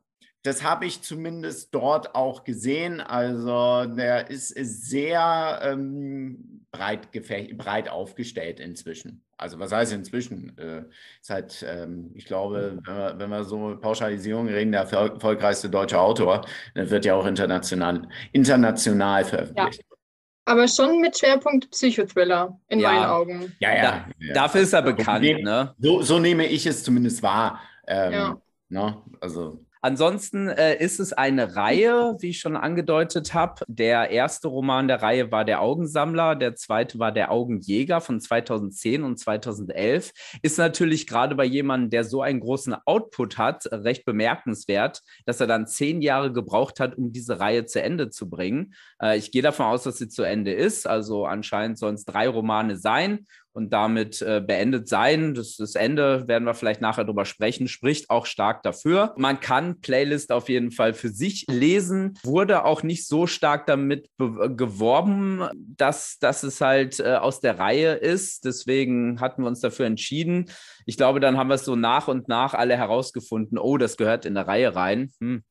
Das 0.43 0.63
habe 0.63 0.85
ich 0.85 1.01
zumindest 1.01 1.75
dort 1.75 2.15
auch 2.15 2.45
gesehen. 2.45 3.01
Also 3.01 3.85
der 3.93 4.29
ist, 4.29 4.51
ist 4.51 4.89
sehr 4.89 5.59
ähm, 5.63 6.65
breit, 6.71 7.09
breit 7.57 7.89
aufgestellt 7.89 8.59
inzwischen. 8.59 9.23
Also 9.37 9.59
was 9.59 9.71
heißt 9.71 9.93
inzwischen? 9.93 10.57
Äh, 10.57 10.83
ist 11.21 11.29
halt, 11.29 11.65
ähm, 11.67 12.11
ich 12.13 12.25
glaube, 12.25 12.79
wenn 12.83 12.95
wir, 12.95 13.15
wenn 13.17 13.29
wir 13.29 13.43
so 13.43 13.77
Pauschalisierung 13.79 14.47
reden, 14.47 14.71
der 14.71 14.81
erfolgreichste 14.81 15.69
deutsche 15.69 15.99
Autor, 15.99 16.45
dann 16.75 16.89
wird 16.89 17.05
ja 17.05 17.15
auch 17.15 17.25
international, 17.25 18.07
international 18.31 19.25
veröffentlicht. 19.25 19.81
Ja. 19.81 19.97
Aber 20.45 20.67
schon 20.67 20.99
mit 20.99 21.17
Schwerpunkt 21.17 21.69
Psychothriller 21.71 22.59
in 22.69 22.79
ja. 22.79 22.91
meinen 22.91 23.05
Augen. 23.05 23.55
Ja, 23.59 23.75
ja. 23.75 23.81
Da. 23.81 24.33
Dafür 24.33 24.61
ist 24.61 24.73
er 24.73 24.81
bekannt, 24.81 25.25
so, 25.25 25.43
ne? 25.43 25.75
So, 25.79 26.01
so, 26.01 26.19
nehme 26.19 26.45
ich 26.47 26.65
es 26.65 26.83
zumindest 26.83 27.21
wahr. 27.21 27.61
Ähm, 27.87 28.11
ja. 28.11 28.41
Ne? 28.69 28.97
Also 29.21 29.63
Ansonsten 29.81 30.49
äh, 30.49 30.75
ist 30.83 30.99
es 30.99 31.13
eine 31.13 31.55
Reihe, 31.55 32.17
wie 32.19 32.29
ich 32.29 32.39
schon 32.39 32.57
angedeutet 32.57 33.33
habe. 33.33 33.63
Der 33.67 34.09
erste 34.11 34.49
Roman 34.49 34.89
der 34.89 35.01
Reihe 35.01 35.31
war 35.31 35.45
Der 35.45 35.61
Augensammler, 35.61 36.35
der 36.35 36.55
zweite 36.55 36.99
war 36.99 37.13
Der 37.13 37.31
Augenjäger 37.31 38.01
von 38.01 38.19
2010 38.19 39.03
und 39.03 39.17
2011. 39.17 40.11
Ist 40.41 40.57
natürlich 40.57 41.07
gerade 41.07 41.33
bei 41.33 41.45
jemandem, 41.45 41.91
der 41.91 42.03
so 42.03 42.21
einen 42.21 42.41
großen 42.41 42.75
Output 42.85 43.37
hat, 43.37 43.67
recht 43.71 44.03
bemerkenswert, 44.03 45.01
dass 45.25 45.39
er 45.39 45.47
dann 45.47 45.65
zehn 45.65 46.01
Jahre 46.01 46.33
gebraucht 46.33 46.81
hat, 46.81 46.97
um 46.97 47.13
diese 47.13 47.39
Reihe 47.39 47.65
zu 47.65 47.81
Ende 47.81 48.09
zu 48.09 48.29
bringen. 48.29 48.73
Äh, 49.01 49.17
ich 49.17 49.31
gehe 49.31 49.41
davon 49.41 49.67
aus, 49.67 49.83
dass 49.83 49.97
sie 49.97 50.09
zu 50.09 50.23
Ende 50.23 50.51
ist. 50.51 50.87
Also 50.87 51.25
anscheinend 51.25 51.77
sollen 51.77 51.95
es 51.95 52.03
drei 52.03 52.27
Romane 52.27 52.75
sein 52.75 53.27
und 53.53 53.71
damit 53.73 54.21
äh, 54.21 54.41
beendet 54.45 54.87
sein. 54.87 55.33
Das, 55.33 55.57
das, 55.57 55.75
Ende 55.75 56.27
werden 56.27 56.45
wir 56.45 56.53
vielleicht 56.53 56.81
nachher 56.81 57.03
drüber 57.03 57.25
sprechen, 57.25 57.67
spricht 57.67 58.09
auch 58.09 58.25
stark 58.25 58.63
dafür. 58.63 59.13
Man 59.17 59.39
kann 59.39 59.81
Playlist 59.81 60.31
auf 60.31 60.49
jeden 60.49 60.71
Fall 60.71 60.93
für 60.93 61.09
sich 61.09 61.45
lesen, 61.49 62.17
wurde 62.23 62.63
auch 62.65 62.83
nicht 62.83 63.07
so 63.07 63.27
stark 63.27 63.65
damit 63.65 64.09
geworben, 64.17 65.47
dass, 65.55 66.19
dass 66.19 66.43
es 66.43 66.61
halt 66.61 66.99
äh, 66.99 67.15
aus 67.15 67.41
der 67.41 67.59
Reihe 67.59 67.93
ist. 67.93 68.45
Deswegen 68.45 69.19
hatten 69.19 69.43
wir 69.43 69.47
uns 69.47 69.61
dafür 69.61 69.87
entschieden. 69.87 70.49
Ich 70.85 70.97
glaube, 70.97 71.19
dann 71.19 71.37
haben 71.37 71.49
wir 71.49 71.55
es 71.55 71.65
so 71.65 71.75
nach 71.75 72.07
und 72.07 72.27
nach 72.27 72.53
alle 72.53 72.77
herausgefunden, 72.77 73.57
oh, 73.57 73.77
das 73.77 73.97
gehört 73.97 74.25
in 74.25 74.35
der 74.35 74.47
Reihe 74.47 74.75
rein. 74.75 75.11
Hm. 75.19 75.43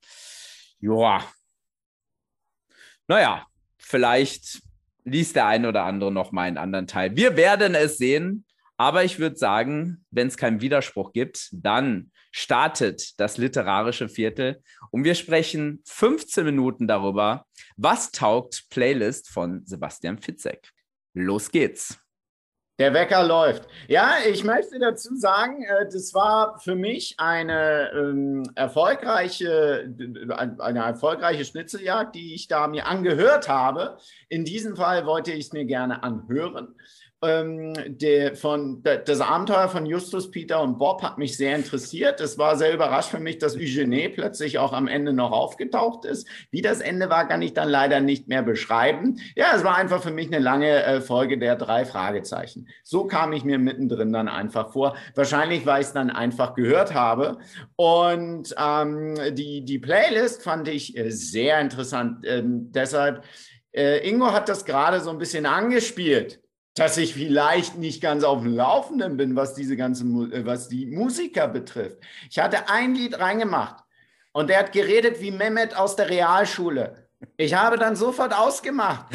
Joa. 0.81 1.25
Naja, 3.09 3.47
vielleicht 3.79 4.61
liest 5.11 5.37
der 5.37 5.47
ein 5.47 5.67
oder 5.67 5.85
andere 5.85 6.13
noch 6.13 6.33
mal 6.33 6.43
einen 6.43 6.59
anderen 6.59 6.87
Teil. 6.87 7.17
Wir 7.17 7.37
werden 7.37 7.75
es 7.75 7.99
sehen. 7.99 8.45
Aber 8.81 9.03
ich 9.03 9.19
würde 9.19 9.37
sagen, 9.37 10.07
wenn 10.13 10.29
es 10.29 10.37
keinen 10.37 10.61
Widerspruch 10.61 11.13
gibt, 11.13 11.49
dann 11.53 12.13
startet 12.31 13.19
das 13.19 13.37
literarische 13.37 14.09
Viertel 14.09 14.63
und 14.93 15.03
wir 15.03 15.17
sprechen 15.17 15.83
15 15.85 16.45
Minuten 16.45 16.87
darüber, 16.87 17.45
was 17.77 18.13
taugt 18.13 18.67
Playlist 18.71 19.29
von 19.31 19.67
Sebastian 19.67 20.19
Fitzek. 20.19 20.71
Los 21.13 21.51
geht's. 21.51 21.99
Der 22.79 22.95
Wecker 22.95 23.25
läuft. 23.25 23.69
Ja, 23.89 24.19
ich 24.31 24.45
möchte 24.45 24.79
dazu 24.79 25.17
sagen, 25.17 25.65
äh, 25.65 25.87
das 25.87 26.15
war 26.15 26.61
für 26.61 26.77
mich 26.77 27.17
eine 27.19 27.91
ähm, 27.93 28.45
erfolgreiche, 28.55 29.93
eine 30.59 30.79
erfolgreiche 30.85 31.45
Schnitzeljagd, 31.45 32.15
die 32.15 32.37
ich 32.37 32.47
da 32.47 32.69
mir 32.69 32.87
angehört 32.87 33.49
habe. 33.49 33.99
In 34.29 34.45
diesem 34.45 34.77
Fall 34.77 35.07
wollte 35.07 35.33
ich 35.33 35.47
es 35.47 35.53
mir 35.53 35.65
gerne 35.65 36.05
anhören 36.05 36.77
ähm, 37.23 37.75
der, 37.87 38.37
von, 38.37 38.83
das 38.83 39.21
Abenteuer 39.21 39.69
von 39.69 39.87
Justus, 39.87 40.31
Peter 40.31 40.63
und 40.63 40.79
Bob 40.79 41.03
hat 41.03 41.19
mich 41.19 41.37
sehr 41.37 41.57
interessiert. 41.57 42.21
Es 42.21 42.39
war 42.39 42.57
sehr 42.57 42.73
überrascht 42.73 43.11
für 43.11 43.19
mich, 43.19 43.39
dass 43.39 43.57
Eugenie 43.57 44.09
plötzlich 44.09 44.59
auch 44.59 44.73
am 44.73 44.87
Ende 44.87 45.13
noch 45.13 45.33
aufgetaucht 45.33 46.05
ist. 46.05 46.29
Wie 46.51 46.63
das 46.63 46.81
Ende 46.81 47.11
war, 47.11 47.27
kann 47.27 47.43
ich 47.43 47.55
dann 47.55 47.69
leider 47.69 48.01
nicht 48.01 48.29
mehr 48.29 48.43
beschreiben. 48.43 49.21
Ja, 49.35 49.47
es 49.55 49.65
war 49.65 49.77
einfach 49.77 50.03
für 50.03 50.13
mich 50.13 50.29
eine 50.29 50.39
lange 50.39 50.85
äh, 50.85 51.01
Folge 51.01 51.39
der 51.39 51.57
drei 51.57 51.85
Fragezeichen. 51.85 52.69
So 52.85 53.07
kam 53.07 53.33
ich 53.33 53.45
mir 53.45 53.59
mittendrin 53.59 54.13
dann 54.13 54.29
einfach 54.29 54.73
vor. 54.73 54.97
Wahrscheinlich, 55.15 55.67
weil 55.67 55.81
ich 55.81 55.89
es 55.89 55.93
dann 55.93 56.11
einfach 56.11 56.55
gehört 56.55 56.95
habe. 56.95 57.39
Und 57.75 58.55
ähm, 58.57 59.17
die, 59.33 59.65
die 59.65 59.79
Playlist 59.81 60.43
fand 60.45 60.69
ich 60.69 60.97
äh, 60.97 61.11
sehr 61.11 61.61
interessant. 61.61 62.25
Ähm, 62.25 62.71
deshalb, 62.71 63.25
äh, 63.73 64.09
Ingo 64.09 64.33
hat 64.33 64.49
das 64.49 64.65
gerade 64.65 65.01
so 65.01 65.11
ein 65.11 65.19
bisschen 65.19 65.47
angespielt 65.47 66.41
dass 66.79 66.97
ich 66.97 67.15
vielleicht 67.15 67.77
nicht 67.77 68.01
ganz 68.01 68.25
auf 68.25 68.43
dem 68.43 68.55
Laufenden 68.55 69.17
bin, 69.17 69.37
was 69.37 69.55
diese 69.55 69.77
ganzen, 69.77 70.33
äh, 70.33 70.47
was 70.47 70.69
die 70.69 70.87
Musiker 70.87 71.49
betrifft. 71.49 71.99
Ich 72.31 72.39
hatte 72.39 72.69
ein 72.69 72.95
Lied 72.95 73.19
reingemacht 73.19 73.85
und 74.33 74.49
der 74.49 74.61
hat 74.61 74.73
geredet 74.73 75.21
wie 75.21 75.31
Mehmet 75.31 75.77
aus 75.77 75.97
der 75.97 76.11
Realschule. 76.11 77.09
Ich 77.37 77.55
habe 77.55 77.79
dann 77.79 77.97
sofort 77.97 78.33
ausgemacht. 78.33 79.07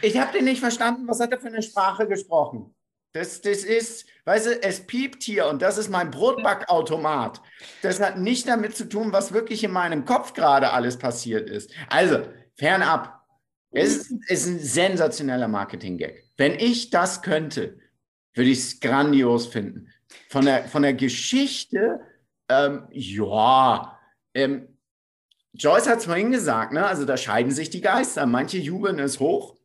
Ich 0.00 0.18
habe 0.18 0.32
den 0.32 0.44
nicht 0.44 0.60
verstanden, 0.60 1.06
was 1.06 1.20
hat 1.20 1.32
er 1.32 1.40
für 1.40 1.48
eine 1.48 1.62
Sprache 1.62 2.06
gesprochen. 2.06 2.74
Das, 3.12 3.40
das 3.40 3.64
ist, 3.64 4.06
weißt 4.24 4.46
du, 4.46 4.62
es 4.62 4.86
piept 4.86 5.22
hier 5.22 5.46
und 5.46 5.62
das 5.62 5.78
ist 5.78 5.90
mein 5.90 6.10
Brotbackautomat. 6.10 7.40
Das 7.82 8.00
hat 8.00 8.18
nicht 8.18 8.46
damit 8.48 8.76
zu 8.76 8.88
tun, 8.88 9.12
was 9.12 9.32
wirklich 9.32 9.64
in 9.64 9.72
meinem 9.72 10.04
Kopf 10.04 10.34
gerade 10.34 10.70
alles 10.72 10.98
passiert 10.98 11.48
ist. 11.48 11.70
Also, 11.88 12.22
fernab. 12.54 13.14
Es 13.70 13.96
ist, 13.96 14.12
ist 14.28 14.46
ein 14.46 14.58
sensationeller 14.58 15.48
Marketing-Gag. 15.48 16.27
Wenn 16.38 16.54
ich 16.54 16.88
das 16.88 17.20
könnte, 17.20 17.78
würde 18.32 18.50
ich 18.50 18.58
es 18.58 18.80
grandios 18.80 19.48
finden. 19.48 19.88
Von 20.30 20.46
der, 20.46 20.64
von 20.64 20.82
der 20.82 20.94
Geschichte, 20.94 22.00
ähm, 22.48 22.86
ja, 22.90 23.98
ähm, 24.34 24.68
Joyce 25.52 25.88
hat 25.88 25.98
es 25.98 26.04
vorhin 26.04 26.30
gesagt, 26.30 26.72
ne? 26.72 26.86
also 26.86 27.04
da 27.04 27.16
scheiden 27.16 27.50
sich 27.50 27.68
die 27.68 27.80
Geister. 27.80 28.24
Manche 28.26 28.58
jubeln 28.58 29.00
es 29.00 29.18
hoch, 29.18 29.56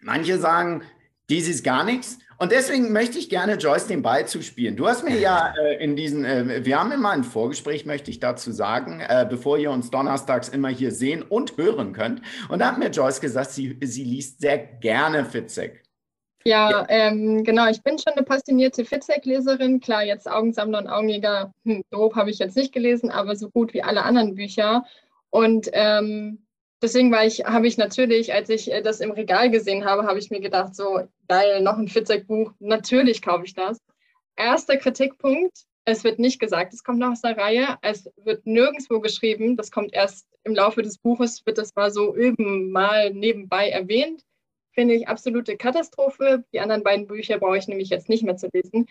manche 0.00 0.38
sagen, 0.38 0.82
dies 1.28 1.46
ist 1.46 1.62
gar 1.62 1.84
nichts. 1.84 2.18
Und 2.38 2.52
deswegen 2.52 2.92
möchte 2.92 3.18
ich 3.18 3.28
gerne 3.28 3.54
Joyce 3.56 3.88
den 3.88 4.00
Ball 4.00 4.26
zuspielen. 4.26 4.76
Du 4.76 4.86
hast 4.86 5.04
mir 5.04 5.18
ja 5.18 5.52
äh, 5.60 5.82
in 5.82 5.96
diesen, 5.96 6.24
äh, 6.24 6.64
wir 6.64 6.78
haben 6.78 6.92
immer 6.92 7.10
ein 7.10 7.24
Vorgespräch, 7.24 7.84
möchte 7.84 8.10
ich 8.10 8.20
dazu 8.20 8.52
sagen, 8.52 9.00
äh, 9.00 9.26
bevor 9.28 9.58
ihr 9.58 9.72
uns 9.72 9.90
donnerstags 9.90 10.48
immer 10.48 10.68
hier 10.68 10.92
sehen 10.92 11.22
und 11.22 11.56
hören 11.56 11.92
könnt. 11.92 12.22
Und 12.48 12.60
da 12.60 12.68
hat 12.68 12.78
mir 12.78 12.90
Joyce 12.90 13.20
gesagt, 13.20 13.50
sie, 13.50 13.76
sie 13.82 14.04
liest 14.04 14.40
sehr 14.40 14.56
gerne 14.56 15.24
Fitzek. 15.24 15.82
Ja, 16.48 16.70
ja. 16.70 16.86
Ähm, 16.88 17.44
genau. 17.44 17.68
Ich 17.68 17.82
bin 17.82 17.98
schon 17.98 18.14
eine 18.14 18.24
passionierte 18.24 18.84
Fitzek-Leserin. 18.84 19.80
Klar, 19.80 20.04
jetzt 20.04 20.26
Augensammler 20.26 20.78
und 20.78 20.88
Augenjäger, 20.88 21.52
hm, 21.64 21.82
grob 21.90 22.14
habe 22.16 22.30
ich 22.30 22.38
jetzt 22.38 22.56
nicht 22.56 22.72
gelesen, 22.72 23.10
aber 23.10 23.36
so 23.36 23.50
gut 23.50 23.74
wie 23.74 23.82
alle 23.82 24.02
anderen 24.02 24.34
Bücher. 24.34 24.84
Und 25.28 25.68
ähm, 25.74 26.46
deswegen 26.80 27.12
war 27.12 27.26
ich, 27.26 27.44
habe 27.44 27.66
ich 27.66 27.76
natürlich, 27.76 28.32
als 28.32 28.48
ich 28.48 28.72
äh, 28.72 28.80
das 28.80 29.00
im 29.00 29.10
Regal 29.10 29.50
gesehen 29.50 29.84
habe, 29.84 30.04
habe 30.04 30.18
ich 30.18 30.30
mir 30.30 30.40
gedacht, 30.40 30.74
so 30.74 31.02
geil, 31.28 31.60
noch 31.60 31.76
ein 31.76 31.88
Fitzek-Buch, 31.88 32.52
natürlich 32.60 33.20
kaufe 33.20 33.44
ich 33.44 33.54
das. 33.54 33.78
Erster 34.34 34.78
Kritikpunkt, 34.78 35.52
es 35.84 36.02
wird 36.02 36.18
nicht 36.18 36.38
gesagt, 36.38 36.72
es 36.72 36.82
kommt 36.82 36.98
noch 36.98 37.10
aus 37.12 37.20
der 37.20 37.36
Reihe, 37.36 37.76
es 37.82 38.10
wird 38.24 38.46
nirgendwo 38.46 39.00
geschrieben, 39.00 39.56
das 39.56 39.70
kommt 39.70 39.92
erst 39.92 40.26
im 40.44 40.54
Laufe 40.54 40.80
des 40.80 40.96
Buches, 40.96 41.44
wird 41.44 41.58
das 41.58 41.74
mal 41.74 41.90
so 41.90 42.14
üben, 42.16 42.70
mal 42.70 43.12
nebenbei 43.12 43.68
erwähnt. 43.68 44.22
Finde 44.78 44.94
ich 44.94 45.08
absolute 45.08 45.56
Katastrophe. 45.56 46.44
Die 46.52 46.60
anderen 46.60 46.84
beiden 46.84 47.08
Bücher 47.08 47.40
brauche 47.40 47.58
ich 47.58 47.66
nämlich 47.66 47.88
jetzt 47.88 48.08
nicht 48.08 48.22
mehr 48.22 48.36
zu 48.36 48.48
lesen. 48.52 48.86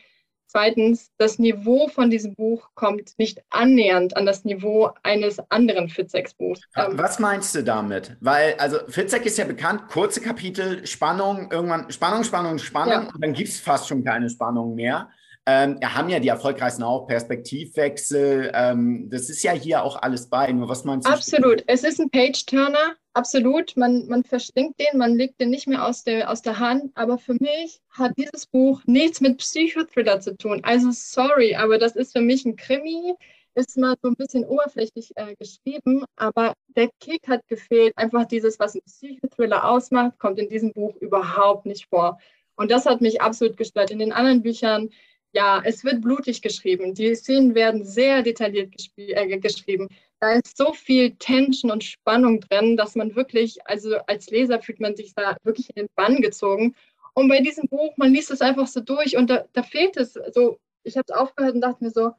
Zweitens, 0.45 1.11
das 1.17 1.39
Niveau 1.39 1.87
von 1.87 2.09
diesem 2.09 2.35
Buch 2.35 2.71
kommt 2.75 3.17
nicht 3.17 3.41
annähernd 3.51 4.17
an 4.17 4.25
das 4.25 4.43
Niveau 4.43 4.89
eines 5.03 5.39
anderen 5.49 5.87
Fitzek-Buchs. 5.87 6.59
Ähm, 6.75 6.97
Was 6.97 7.19
meinst 7.19 7.55
du 7.55 7.63
damit? 7.63 8.17
Weil, 8.19 8.55
also 8.55 8.79
Fitzek 8.89 9.25
ist 9.25 9.37
ja 9.37 9.45
bekannt, 9.45 9.83
kurze 9.89 10.19
Kapitel, 10.19 10.85
Spannung, 10.85 11.49
irgendwann 11.53 11.89
Spannung, 11.89 12.25
Spannung, 12.25 12.57
Spannung 12.57 13.03
ja. 13.05 13.09
und 13.13 13.23
dann 13.23 13.31
gibt 13.31 13.47
es 13.47 13.61
fast 13.61 13.87
schon 13.87 14.03
keine 14.03 14.29
Spannung 14.29 14.75
mehr. 14.75 15.09
Ähm, 15.45 15.79
haben 15.81 16.09
ja 16.09 16.19
die 16.19 16.27
erfolgreichsten 16.27 16.83
auch 16.83 17.07
Perspektivwechsel. 17.07 18.51
Ähm, 18.53 19.09
das 19.09 19.29
ist 19.29 19.41
ja 19.41 19.53
hier 19.53 19.83
auch 19.83 20.01
alles 20.01 20.29
bei. 20.29 20.51
Nur 20.51 20.67
was 20.67 20.83
meinst 20.83 21.07
du? 21.07 21.13
Absolut. 21.13 21.63
Es 21.67 21.85
ist 21.85 22.01
ein 22.01 22.09
Page-Turner. 22.09 22.97
Absolut. 23.17 23.75
Man, 23.75 24.07
man 24.07 24.23
verschlingt 24.23 24.79
den, 24.79 24.99
man 24.99 25.15
legt 25.15 25.41
den 25.41 25.49
nicht 25.49 25.65
mehr 25.65 25.87
aus 25.87 26.03
der, 26.03 26.29
aus 26.29 26.43
der 26.43 26.59
Hand. 26.59 26.91
Aber 26.93 27.17
für 27.17 27.33
mich 27.33 27.79
hat 27.89 28.11
dieses 28.15 28.45
Buch 28.45 28.83
nichts 28.85 29.21
mit 29.21 29.39
Psychothriller 29.39 30.19
zu 30.19 30.37
tun. 30.37 30.59
Also 30.63 30.89
sorry, 30.91 31.55
aber 31.55 31.79
das 31.79 31.95
ist 31.95 32.11
für 32.11 32.21
mich 32.21 32.45
ein 32.45 32.55
Krimi. 32.55 33.15
Ist 33.55 33.75
mal 33.75 33.95
so 34.03 34.09
ein 34.09 34.15
bisschen 34.15 34.45
oberflächlich 34.45 35.13
äh, 35.15 35.33
geschrieben, 35.39 36.05
aber 36.15 36.53
der 36.75 36.89
Kick 36.99 37.27
hat 37.27 37.41
gefehlt. 37.47 37.97
Einfach 37.97 38.25
dieses, 38.25 38.59
was 38.59 38.75
ein 38.75 38.81
Psychothriller 38.85 39.67
ausmacht, 39.67 40.19
kommt 40.19 40.37
in 40.37 40.47
diesem 40.47 40.71
Buch 40.71 40.95
überhaupt 40.97 41.65
nicht 41.65 41.87
vor. 41.89 42.19
Und 42.55 42.69
das 42.69 42.85
hat 42.85 43.01
mich 43.01 43.19
absolut 43.19 43.57
gestört. 43.57 43.89
In 43.89 43.97
den 43.97 44.13
anderen 44.13 44.43
Büchern 44.43 44.91
ja, 45.37 45.61
es 45.63 45.83
wird 45.83 46.01
blutig 46.01 46.41
geschrieben. 46.41 46.95
Die 46.95 47.13
Szenen 47.13 47.53
werden 47.53 47.85
sehr 47.85 48.23
detailliert 48.23 48.73
äh, 48.97 49.37
geschrieben. 49.37 49.87
Da 50.19 50.31
ist 50.31 50.57
so 50.57 50.73
viel 50.73 51.15
Tension 51.17 51.69
und 51.69 51.83
Spannung 51.83 52.39
drin, 52.39 52.75
dass 52.75 52.95
man 52.95 53.15
wirklich, 53.15 53.59
also 53.67 53.97
als 54.07 54.31
Leser 54.31 54.59
fühlt 54.59 54.79
man 54.79 54.95
sich 54.95 55.13
da 55.13 55.37
wirklich 55.43 55.69
in 55.69 55.83
den 55.83 55.89
Bann 55.95 56.21
gezogen. 56.21 56.73
Und 57.13 57.29
bei 57.29 57.39
diesem 57.39 57.67
Buch, 57.69 57.95
man 57.97 58.13
liest 58.13 58.31
es 58.31 58.41
einfach 58.41 58.65
so 58.65 58.79
durch 58.79 59.15
und 59.15 59.29
da, 59.29 59.45
da 59.53 59.61
fehlt 59.61 59.95
es. 59.97 60.13
So, 60.33 60.57
ich 60.83 60.97
habe 60.97 61.05
es 61.07 61.15
aufgehört 61.15 61.53
und 61.53 61.61
dachte 61.61 61.83
mir 61.83 61.91
so, 61.91 62.13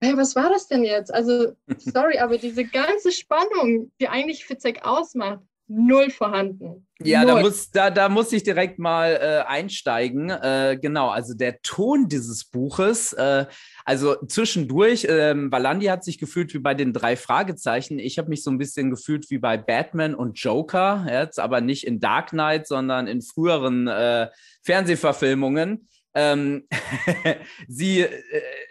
hey, 0.00 0.16
was 0.16 0.36
war 0.36 0.48
das 0.48 0.68
denn 0.68 0.84
jetzt? 0.84 1.12
Also, 1.12 1.56
sorry, 1.78 2.18
aber 2.18 2.38
diese 2.38 2.64
ganze 2.64 3.10
Spannung, 3.10 3.90
die 4.00 4.06
eigentlich 4.06 4.44
Fitzek 4.44 4.86
ausmacht, 4.86 5.42
null 5.66 6.10
vorhanden. 6.10 6.86
Ja, 7.00 7.24
da 7.24 7.40
muss, 7.40 7.70
da, 7.70 7.90
da 7.90 8.08
muss 8.08 8.32
ich 8.32 8.42
direkt 8.42 8.78
mal 8.78 9.18
äh, 9.20 9.50
einsteigen. 9.50 10.30
Äh, 10.30 10.78
genau, 10.80 11.08
also 11.08 11.34
der 11.34 11.60
Ton 11.62 12.08
dieses 12.08 12.44
Buches, 12.44 13.12
äh, 13.14 13.46
also 13.84 14.14
zwischendurch, 14.26 15.06
ähm, 15.08 15.50
Valandi 15.50 15.86
hat 15.86 16.04
sich 16.04 16.18
gefühlt 16.18 16.54
wie 16.54 16.58
bei 16.58 16.74
den 16.74 16.92
drei 16.92 17.16
Fragezeichen. 17.16 17.98
Ich 17.98 18.18
habe 18.18 18.28
mich 18.28 18.42
so 18.42 18.50
ein 18.50 18.58
bisschen 18.58 18.90
gefühlt 18.90 19.28
wie 19.30 19.38
bei 19.38 19.56
Batman 19.56 20.14
und 20.14 20.38
Joker, 20.38 21.06
jetzt 21.10 21.40
aber 21.40 21.60
nicht 21.60 21.86
in 21.86 22.00
Dark 22.00 22.30
Knight, 22.30 22.66
sondern 22.66 23.06
in 23.06 23.22
früheren 23.22 23.88
äh, 23.88 24.28
Fernsehverfilmungen. 24.62 25.88
Ähm, 26.14 26.68
sie, 27.68 28.02
äh, 28.02 28.12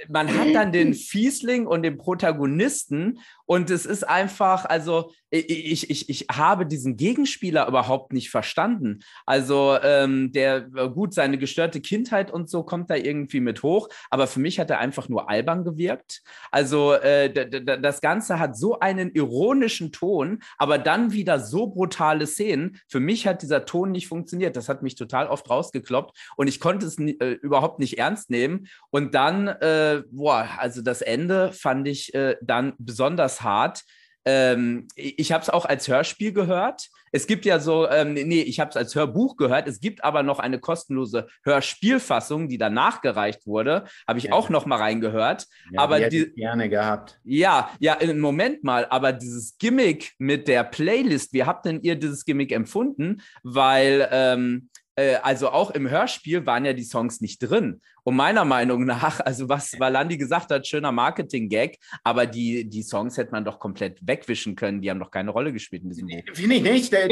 man 0.07 0.33
hat 0.37 0.53
dann 0.53 0.71
den 0.71 0.93
Fiesling 0.93 1.67
und 1.67 1.83
den 1.83 1.97
Protagonisten 1.97 3.19
und 3.45 3.69
es 3.69 3.85
ist 3.85 4.07
einfach, 4.07 4.65
also 4.65 5.11
ich, 5.29 5.89
ich, 5.89 6.09
ich 6.09 6.27
habe 6.31 6.65
diesen 6.65 6.95
Gegenspieler 6.95 7.67
überhaupt 7.67 8.13
nicht 8.13 8.29
verstanden. 8.29 8.99
Also 9.25 9.77
ähm, 9.81 10.31
der, 10.31 10.69
äh, 10.75 10.89
gut, 10.89 11.13
seine 11.13 11.39
gestörte 11.39 11.81
Kindheit 11.81 12.29
und 12.29 12.49
so 12.49 12.63
kommt 12.63 12.91
da 12.91 12.95
irgendwie 12.95 13.39
mit 13.39 13.63
hoch, 13.63 13.89
aber 14.11 14.27
für 14.27 14.39
mich 14.39 14.59
hat 14.59 14.69
er 14.69 14.79
einfach 14.79 15.09
nur 15.09 15.29
albern 15.29 15.63
gewirkt. 15.63 16.21
Also 16.51 16.93
äh, 16.93 17.33
das 17.81 18.01
Ganze 18.01 18.37
hat 18.37 18.55
so 18.55 18.79
einen 18.79 19.11
ironischen 19.11 19.91
Ton, 19.91 20.43
aber 20.57 20.77
dann 20.77 21.13
wieder 21.13 21.39
so 21.39 21.67
brutale 21.67 22.27
Szenen. 22.27 22.77
Für 22.87 22.99
mich 22.99 23.25
hat 23.25 23.41
dieser 23.41 23.65
Ton 23.65 23.91
nicht 23.91 24.07
funktioniert. 24.07 24.55
Das 24.55 24.69
hat 24.69 24.83
mich 24.83 24.95
total 24.95 25.27
oft 25.27 25.49
rausgekloppt 25.49 26.15
und 26.37 26.47
ich 26.47 26.59
konnte 26.59 26.85
es 26.85 26.99
äh, 26.99 27.39
überhaupt 27.41 27.79
nicht 27.79 27.97
ernst 27.97 28.29
nehmen. 28.29 28.67
Und 28.91 29.15
dann, 29.15 29.47
äh, 29.47 30.03
boah, 30.11 30.47
also 30.57 30.83
das 30.83 31.01
Ende 31.01 31.51
fand 31.53 31.87
ich 31.87 32.13
äh, 32.13 32.35
dann 32.41 32.73
besonders 32.77 33.32
hart. 33.41 33.83
Ähm, 34.25 34.87
ich 34.95 35.31
habe 35.31 35.41
es 35.41 35.49
auch 35.49 35.65
als 35.65 35.87
Hörspiel 35.87 36.31
gehört. 36.31 36.89
Es 37.11 37.27
gibt 37.27 37.45
ja 37.45 37.59
so, 37.59 37.87
ähm, 37.89 38.13
nee, 38.13 38.41
ich 38.41 38.59
habe 38.59 38.71
es 38.71 38.77
als 38.77 38.95
Hörbuch 38.95 39.37
gehört. 39.37 39.67
Es 39.67 39.79
gibt 39.79 40.03
aber 40.03 40.23
noch 40.23 40.39
eine 40.39 40.59
kostenlose 40.59 41.27
Hörspielfassung, 41.43 42.49
die 42.49 42.57
danach 42.57 43.01
gereicht 43.01 43.45
wurde. 43.45 43.83
Habe 44.07 44.17
ich 44.17 44.25
ja. 44.25 44.33
auch 44.33 44.49
noch 44.49 44.65
mal 44.65 44.77
reingehört. 44.77 45.45
Ja, 45.71 45.81
aber 45.81 46.09
die, 46.09 46.25
die 46.25 46.33
gerne 46.33 46.69
gehabt. 46.69 47.19
Ja, 47.23 47.69
ja, 47.79 47.97
Moment 48.15 48.63
mal. 48.63 48.87
Aber 48.89 49.13
dieses 49.13 49.57
Gimmick 49.59 50.13
mit 50.17 50.47
der 50.47 50.63
Playlist, 50.63 51.33
wie 51.33 51.43
habt 51.43 51.65
denn 51.65 51.81
ihr 51.81 51.95
dieses 51.95 52.25
Gimmick 52.25 52.51
empfunden? 52.51 53.21
Weil 53.43 54.07
ähm, 54.11 54.69
äh, 54.73 54.82
also 55.21 55.49
auch 55.49 55.71
im 55.71 55.89
Hörspiel 55.89 56.45
waren 56.45 56.65
ja 56.65 56.73
die 56.73 56.83
Songs 56.83 57.21
nicht 57.21 57.39
drin. 57.39 57.81
Und 58.03 58.15
meiner 58.15 58.45
Meinung 58.45 58.85
nach, 58.85 59.19
also 59.25 59.49
was 59.49 59.79
Valandi 59.79 60.17
gesagt 60.17 60.51
hat, 60.51 60.67
schöner 60.67 60.91
Marketing-Gag, 60.91 61.77
aber 62.03 62.25
die, 62.25 62.69
die 62.69 62.83
Songs 62.83 63.17
hätte 63.17 63.31
man 63.31 63.45
doch 63.45 63.59
komplett 63.59 63.99
wegwischen 64.01 64.55
können. 64.55 64.81
Die 64.81 64.89
haben 64.89 64.99
doch 64.99 65.11
keine 65.11 65.31
Rolle 65.31 65.53
gespielt 65.53 65.83
in 65.83 65.89
diesem 65.89 66.07
Buch. 66.07 66.21
Finde 66.33 66.55
ich 66.55 66.63
nicht. 66.63 66.91
Der, 66.91 67.09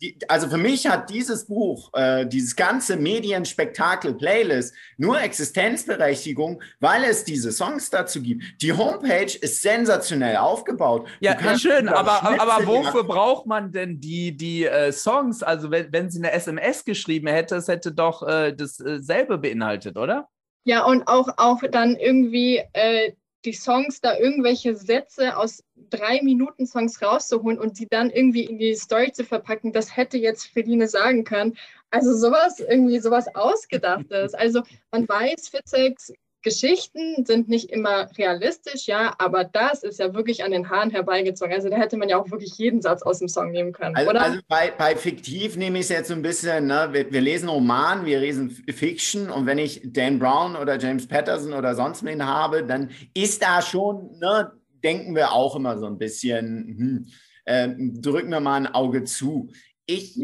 die, 0.00 0.16
also 0.28 0.48
für 0.48 0.58
mich 0.58 0.86
hat 0.86 1.10
dieses 1.10 1.46
Buch, 1.46 1.90
äh, 1.94 2.24
dieses 2.26 2.54
ganze 2.54 2.96
Medienspektakel-Playlist 2.96 4.74
nur 4.96 5.20
Existenzberechtigung, 5.20 6.62
weil 6.78 7.04
es 7.04 7.24
diese 7.24 7.50
Songs 7.50 7.90
dazu 7.90 8.22
gibt. 8.22 8.62
Die 8.62 8.72
Homepage 8.72 9.36
ist 9.40 9.60
sensationell 9.60 10.36
aufgebaut. 10.36 11.08
Ja, 11.20 11.38
ja 11.40 11.58
schön, 11.58 11.88
aber, 11.88 12.22
aber 12.40 12.66
wofür 12.66 13.04
braucht 13.04 13.46
man 13.46 13.72
denn 13.72 14.00
die, 14.00 14.36
die 14.36 14.64
äh, 14.64 14.92
Songs? 14.92 15.42
Also 15.42 15.70
wenn, 15.70 15.92
wenn 15.92 16.10
sie 16.10 16.18
eine 16.18 16.32
SMS 16.32 16.84
geschrieben 16.84 17.26
hätte, 17.26 17.56
es 17.56 17.68
hätte 17.68 17.92
doch 17.92 18.22
äh, 18.22 18.54
dasselbe 18.54 19.38
beinhaltet, 19.38 19.96
oder? 19.96 20.28
Ja, 20.64 20.84
und 20.84 21.08
auch, 21.08 21.28
auch 21.38 21.62
dann 21.70 21.96
irgendwie 21.96 22.62
äh, 22.72 23.12
die 23.44 23.52
Songs 23.52 24.00
da 24.00 24.16
irgendwelche 24.18 24.74
Sätze 24.74 25.36
aus 25.36 25.62
drei 25.90 26.20
Minuten 26.22 26.66
Songs 26.66 27.00
rauszuholen 27.00 27.58
und 27.58 27.78
die 27.78 27.86
dann 27.88 28.10
irgendwie 28.10 28.44
in 28.44 28.58
die 28.58 28.74
Story 28.74 29.12
zu 29.12 29.24
verpacken, 29.24 29.72
das 29.72 29.96
hätte 29.96 30.18
jetzt 30.18 30.46
Feline 30.46 30.88
sagen 30.88 31.24
können. 31.24 31.56
Also 31.90 32.14
sowas, 32.16 32.60
irgendwie 32.60 32.98
sowas 32.98 33.34
Ausgedachtes. 33.34 34.34
Also 34.34 34.62
man 34.90 35.08
weiß, 35.08 35.48
Fitzeks 35.48 36.12
Geschichten 36.48 37.26
sind 37.26 37.50
nicht 37.50 37.70
immer 37.70 38.08
realistisch, 38.16 38.86
ja, 38.86 39.14
aber 39.18 39.44
das 39.44 39.82
ist 39.82 39.98
ja 39.98 40.14
wirklich 40.14 40.44
an 40.44 40.50
den 40.50 40.70
Haaren 40.70 40.90
herbeigezogen. 40.90 41.52
Also 41.52 41.68
da 41.68 41.76
hätte 41.76 41.98
man 41.98 42.08
ja 42.08 42.16
auch 42.16 42.30
wirklich 42.30 42.56
jeden 42.56 42.80
Satz 42.80 43.02
aus 43.02 43.18
dem 43.18 43.28
Song 43.28 43.50
nehmen 43.50 43.72
können, 43.72 43.94
also, 43.94 44.10
oder? 44.10 44.22
Also 44.22 44.40
bei, 44.48 44.70
bei 44.70 44.96
fiktiv 44.96 45.56
nehme 45.56 45.78
ich 45.78 45.84
es 45.84 45.90
jetzt 45.90 46.08
so 46.08 46.14
ein 46.14 46.22
bisschen, 46.22 46.66
ne? 46.66 46.88
wir, 46.92 47.12
wir, 47.12 47.20
lesen 47.20 47.50
Roman, 47.50 48.06
wir 48.06 48.18
lesen 48.18 48.50
Fiction 48.50 49.28
und 49.28 49.44
wenn 49.44 49.58
ich 49.58 49.82
Dan 49.84 50.18
Brown 50.18 50.56
oder 50.56 50.78
James 50.78 51.06
Patterson 51.06 51.52
oder 51.52 51.74
sonst 51.74 52.02
wen 52.02 52.24
habe, 52.24 52.64
dann 52.64 52.90
ist 53.12 53.42
da 53.42 53.60
schon, 53.60 54.18
ne, 54.18 54.50
denken 54.82 55.14
wir 55.14 55.32
auch 55.32 55.54
immer 55.54 55.76
so 55.76 55.84
ein 55.84 55.98
bisschen, 55.98 56.76
hm, 56.78 57.06
äh, 57.44 57.68
drücken 58.00 58.30
wir 58.30 58.40
mal 58.40 58.56
ein 58.56 58.66
Auge 58.68 59.04
zu. 59.04 59.50
Ich, 59.84 60.18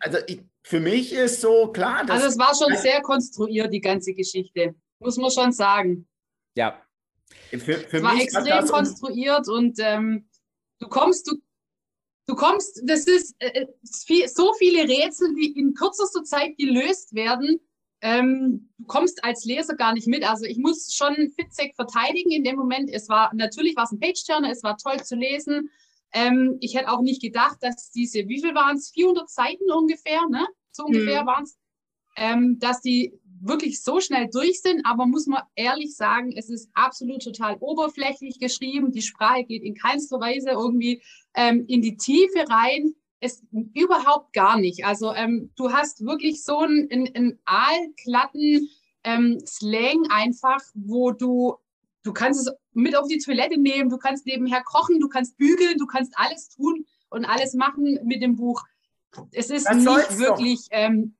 also 0.00 0.18
ich, 0.26 0.42
für 0.62 0.80
mich 0.80 1.12
ist 1.12 1.40
so 1.40 1.68
klar, 1.68 2.04
dass. 2.04 2.22
Also 2.22 2.26
es 2.26 2.38
war 2.38 2.54
schon 2.54 2.76
sehr 2.76 3.00
konstruiert, 3.00 3.72
die 3.72 3.80
ganze 3.80 4.12
Geschichte. 4.12 4.74
Muss 5.04 5.18
man 5.18 5.30
schon 5.30 5.52
sagen. 5.52 6.08
Ja. 6.56 6.80
Für, 7.50 7.58
für 7.60 7.96
es 7.98 8.02
war 8.02 8.14
mich 8.14 8.24
extrem 8.24 8.66
konstruiert 8.66 9.48
und 9.48 9.78
ähm, 9.78 10.28
du 10.78 10.88
kommst, 10.88 11.30
du, 11.30 11.36
du 12.26 12.34
kommst, 12.34 12.80
das 12.84 13.04
ist 13.04 13.36
äh, 13.38 13.66
viel, 14.06 14.26
so 14.28 14.52
viele 14.54 14.88
Rätsel, 14.88 15.34
die 15.34 15.52
in 15.58 15.74
kürzester 15.74 16.24
Zeit 16.24 16.56
gelöst 16.56 17.14
werden. 17.14 17.60
Ähm, 18.00 18.70
du 18.78 18.84
kommst 18.86 19.22
als 19.24 19.44
Leser 19.44 19.76
gar 19.76 19.92
nicht 19.94 20.06
mit. 20.08 20.28
Also 20.28 20.44
ich 20.46 20.58
muss 20.58 20.94
schon 20.94 21.14
Fitzek 21.38 21.74
verteidigen 21.76 22.30
in 22.30 22.44
dem 22.44 22.56
Moment. 22.56 22.90
Es 22.90 23.08
war 23.08 23.30
natürlich 23.34 23.76
war 23.76 23.84
es 23.84 23.92
ein 23.92 24.00
Page-Turner, 24.00 24.50
es 24.50 24.62
war 24.62 24.76
toll 24.76 25.02
zu 25.02 25.16
lesen. 25.16 25.70
Ähm, 26.12 26.56
ich 26.60 26.74
hätte 26.76 26.90
auch 26.90 27.00
nicht 27.02 27.20
gedacht, 27.22 27.58
dass 27.60 27.90
diese, 27.90 28.28
wie 28.28 28.40
viel 28.40 28.54
waren 28.54 28.76
es? 28.76 28.90
400 28.90 29.28
Seiten 29.28 29.70
ungefähr, 29.70 30.28
ne? 30.28 30.46
So 30.70 30.84
ungefähr 30.84 31.22
Mhm. 31.22 31.26
waren 31.26 31.44
es, 31.44 31.58
ähm, 32.16 32.58
dass 32.58 32.80
die 32.80 33.18
wirklich 33.46 33.82
so 33.82 34.00
schnell 34.00 34.28
durch 34.30 34.60
sind. 34.60 34.84
Aber 34.84 35.06
muss 35.06 35.26
man 35.26 35.42
ehrlich 35.54 35.96
sagen, 35.96 36.32
es 36.36 36.50
ist 36.50 36.70
absolut 36.74 37.22
total 37.22 37.56
oberflächlich 37.60 38.38
geschrieben. 38.38 38.92
Die 38.92 39.02
Sprache 39.02 39.44
geht 39.44 39.62
in 39.62 39.74
keinster 39.74 40.20
Weise 40.20 40.50
irgendwie 40.50 41.02
ähm, 41.34 41.64
in 41.68 41.82
die 41.82 41.96
Tiefe 41.96 42.48
rein. 42.48 42.94
Es 43.20 43.42
überhaupt 43.74 44.32
gar 44.32 44.58
nicht. 44.58 44.84
Also 44.84 45.12
ähm, 45.14 45.50
du 45.56 45.72
hast 45.72 46.04
wirklich 46.04 46.42
so 46.42 46.58
einen, 46.58 46.90
einen, 46.90 47.38
aalglatten 47.44 48.68
ähm, 49.04 49.38
Slang 49.46 50.06
einfach, 50.10 50.60
wo 50.74 51.12
du 51.12 51.56
du 52.04 52.12
kannst 52.12 52.46
es 52.46 52.54
mit 52.72 52.96
auf 52.96 53.08
die 53.08 53.18
Toilette 53.18 53.58
nehmen, 53.58 53.88
du 53.88 53.96
kannst 53.96 54.26
nebenher 54.26 54.62
kochen, 54.62 55.00
du 55.00 55.08
kannst 55.08 55.36
bügeln, 55.38 55.78
du 55.78 55.86
kannst 55.86 56.12
alles 56.16 56.50
tun 56.50 56.84
und 57.08 57.24
alles 57.24 57.54
machen 57.54 57.98
mit 58.04 58.22
dem 58.22 58.36
Buch. 58.36 58.62
Es 59.32 59.50
ist 59.50 59.66
Das 59.66 59.76
nicht 59.76 60.18
wirklich 60.18 60.66
ähm, 60.70 61.16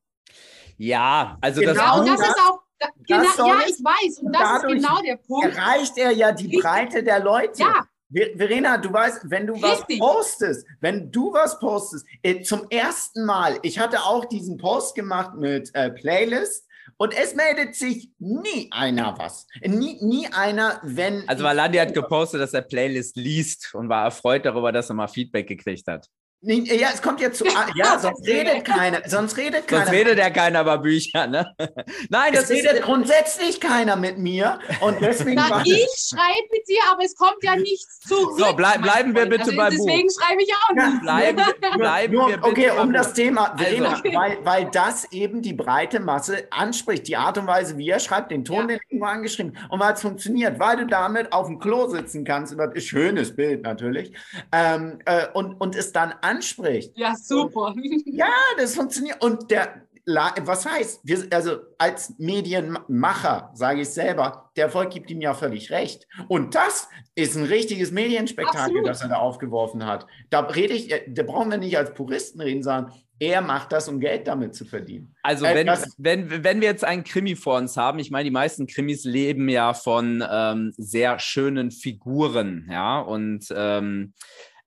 Ja, 0.78 1.38
also 1.40 1.60
Genau. 1.60 1.72
das 1.74 1.98
und 2.00 2.06
das 2.08 2.20
ist 2.20 2.40
auch 2.48 2.60
da, 2.78 2.88
genau, 3.06 3.30
soll 3.36 3.48
ja, 3.48 3.58
ich 3.66 3.74
weiß 3.84 4.18
und 4.18 4.32
das 4.34 4.62
ist 4.64 4.68
genau 4.68 5.00
der 5.02 5.16
Punkt. 5.16 5.56
erreicht 5.56 5.96
er 5.96 6.10
ja 6.10 6.32
die 6.32 6.44
Richtig. 6.46 6.62
Breite 6.62 7.02
der 7.04 7.20
Leute. 7.20 7.60
Ja, 7.62 7.86
Ver- 8.12 8.36
Verena, 8.36 8.76
du 8.78 8.92
weißt, 8.92 9.22
wenn 9.30 9.46
du 9.46 9.54
Richtig. 9.54 10.00
was 10.00 10.14
postest, 10.14 10.66
wenn 10.80 11.10
du 11.10 11.32
was 11.32 11.58
postest, 11.58 12.04
äh, 12.22 12.42
zum 12.42 12.66
ersten 12.70 13.24
Mal, 13.24 13.58
ich 13.62 13.78
hatte 13.78 14.02
auch 14.04 14.24
diesen 14.26 14.56
Post 14.58 14.94
gemacht 14.94 15.34
mit 15.36 15.70
äh, 15.74 15.90
Playlist 15.90 16.66
und 16.96 17.16
es 17.16 17.34
meldet 17.34 17.74
sich 17.76 18.10
nie 18.18 18.68
einer 18.72 19.16
was. 19.18 19.46
Nie, 19.64 19.98
nie 20.04 20.28
einer, 20.32 20.80
wenn. 20.82 21.26
Also 21.28 21.42
Valandi 21.44 21.78
hat 21.78 21.94
gepostet, 21.94 22.40
dass 22.40 22.52
er 22.52 22.62
Playlist 22.62 23.16
liest 23.16 23.74
und 23.74 23.88
war 23.88 24.04
erfreut 24.04 24.44
darüber, 24.44 24.70
dass 24.70 24.90
er 24.90 24.94
mal 24.94 25.08
Feedback 25.08 25.46
gekriegt 25.48 25.86
hat. 25.88 26.08
Nee, 26.46 26.62
Ja, 26.76 26.88
es 26.92 27.00
kommt 27.00 27.20
jetzt 27.20 27.38
zu. 27.38 27.44
Ja, 27.74 27.98
sonst 27.98 28.26
redet 28.26 28.64
keiner. 28.64 29.00
Sonst 29.06 29.36
redet 29.36 29.66
keiner. 29.66 29.84
Sonst 29.86 29.94
redet 29.94 30.18
ja 30.18 30.30
keiner 30.30 30.60
über 30.60 30.78
Bücher, 30.78 31.26
ne? 31.26 31.54
Nein, 32.10 32.34
es 32.34 32.40
das 32.42 32.50
ist, 32.50 32.66
redet 32.68 32.82
grundsätzlich 32.82 33.60
keiner 33.60 33.96
mit 33.96 34.18
mir 34.18 34.58
und 34.80 35.00
deswegen 35.00 35.36
na, 35.36 35.62
ich 35.64 35.88
schreibe 36.08 36.48
mit 36.52 36.68
dir, 36.68 36.80
aber 36.90 37.04
es 37.04 37.14
kommt 37.16 37.42
ja 37.42 37.56
nichts 37.56 38.00
zurück. 38.00 38.38
So, 38.38 38.52
bleib- 38.54 38.82
bleiben 38.82 39.14
wir 39.14 39.26
bitte 39.26 39.44
also 39.44 39.56
Buch. 39.56 39.86
Deswegen 39.88 40.08
schreibe 40.10 40.42
ich 40.42 40.52
auch 40.54 40.76
Ja, 40.76 40.88
nicht. 40.90 41.02
bleiben, 41.02 41.42
bleiben 41.78 42.14
Nur, 42.14 42.28
wir 42.28 42.36
bitte 42.36 42.48
okay, 42.48 42.70
um 42.80 42.92
das 42.92 43.08
Buch. 43.08 43.14
Thema, 43.14 43.54
Verena, 43.56 43.88
Also- 43.90 44.02
weil, 44.14 44.38
weil 44.44 44.64
das 44.70 45.10
eben 45.12 45.40
die 45.42 45.54
breite 45.54 46.00
Masse 46.00 46.46
anspricht. 46.50 47.08
Die 47.08 47.16
Art 47.16 47.38
und 47.38 47.46
Weise, 47.46 47.78
wie 47.78 47.88
er 47.88 48.00
schreibt, 48.00 48.30
den 48.30 48.44
Ton, 48.44 48.60
Ja. 48.62 48.66
den 48.66 48.80
irgendwo 48.90 49.06
angeschrieben 49.06 49.56
und 49.70 49.80
weil 49.80 49.94
es 49.94 50.02
funktioniert, 50.02 50.58
weil 50.58 50.76
du 50.76 50.86
damit 50.86 51.32
auf 51.32 51.46
dem 51.46 51.58
Klo 51.58 51.88
sitzen 51.88 52.24
kannst, 52.24 52.52
und 52.52 52.58
das 52.58 52.74
ist 52.74 52.86
schönes 52.86 53.34
Bild 53.34 53.62
natürlich, 53.62 54.12
ähm, 54.52 54.98
äh, 55.06 55.26
und, 55.32 55.54
und 55.60 55.74
es 55.76 55.92
dann 55.92 56.14
anspricht. 56.36 56.96
Ja, 56.96 57.14
super. 57.16 57.74
Ja, 58.06 58.32
das 58.56 58.74
funktioniert. 58.74 59.22
Und 59.22 59.50
der, 59.50 59.82
was 60.06 60.66
heißt, 60.66 61.00
wir, 61.04 61.26
also 61.30 61.58
als 61.78 62.14
Medienmacher, 62.18 63.50
sage 63.54 63.82
ich 63.82 63.88
selber, 63.88 64.50
der 64.56 64.66
Erfolg 64.66 64.90
gibt 64.90 65.10
ihm 65.10 65.20
ja 65.20 65.34
völlig 65.34 65.70
recht. 65.70 66.06
Und 66.28 66.54
das 66.54 66.88
ist 67.14 67.36
ein 67.36 67.44
richtiges 67.44 67.90
Medienspektakel, 67.90 68.60
Absolut. 68.60 68.86
das 68.86 69.02
er 69.02 69.08
da 69.08 69.16
aufgeworfen 69.16 69.86
hat. 69.86 70.06
Da 70.30 70.40
rede 70.40 70.74
ich, 70.74 70.90
äh, 70.90 71.04
da 71.08 71.22
brauchen 71.22 71.50
wir 71.50 71.58
nicht 71.58 71.78
als 71.78 71.94
Puristen 71.94 72.40
reden, 72.40 72.62
sondern 72.62 72.92
er 73.20 73.40
macht 73.40 73.72
das, 73.72 73.88
um 73.88 74.00
Geld 74.00 74.26
damit 74.26 74.54
zu 74.54 74.64
verdienen. 74.64 75.14
Also 75.22 75.46
Äh, 75.46 75.54
wenn, 75.54 75.68
wenn, 75.98 76.44
wenn 76.44 76.60
wir 76.60 76.68
jetzt 76.68 76.84
einen 76.84 77.04
Krimi 77.04 77.36
vor 77.36 77.56
uns 77.58 77.76
haben, 77.76 77.98
ich 77.98 78.10
meine, 78.10 78.24
die 78.24 78.32
meisten 78.32 78.66
Krimis 78.66 79.04
leben 79.04 79.48
ja 79.48 79.72
von 79.72 80.22
ähm, 80.28 80.72
sehr 80.76 81.18
schönen 81.18 81.70
Figuren, 81.70 82.68
ja, 82.70 83.00
und 83.00 83.46
ähm, 83.54 84.12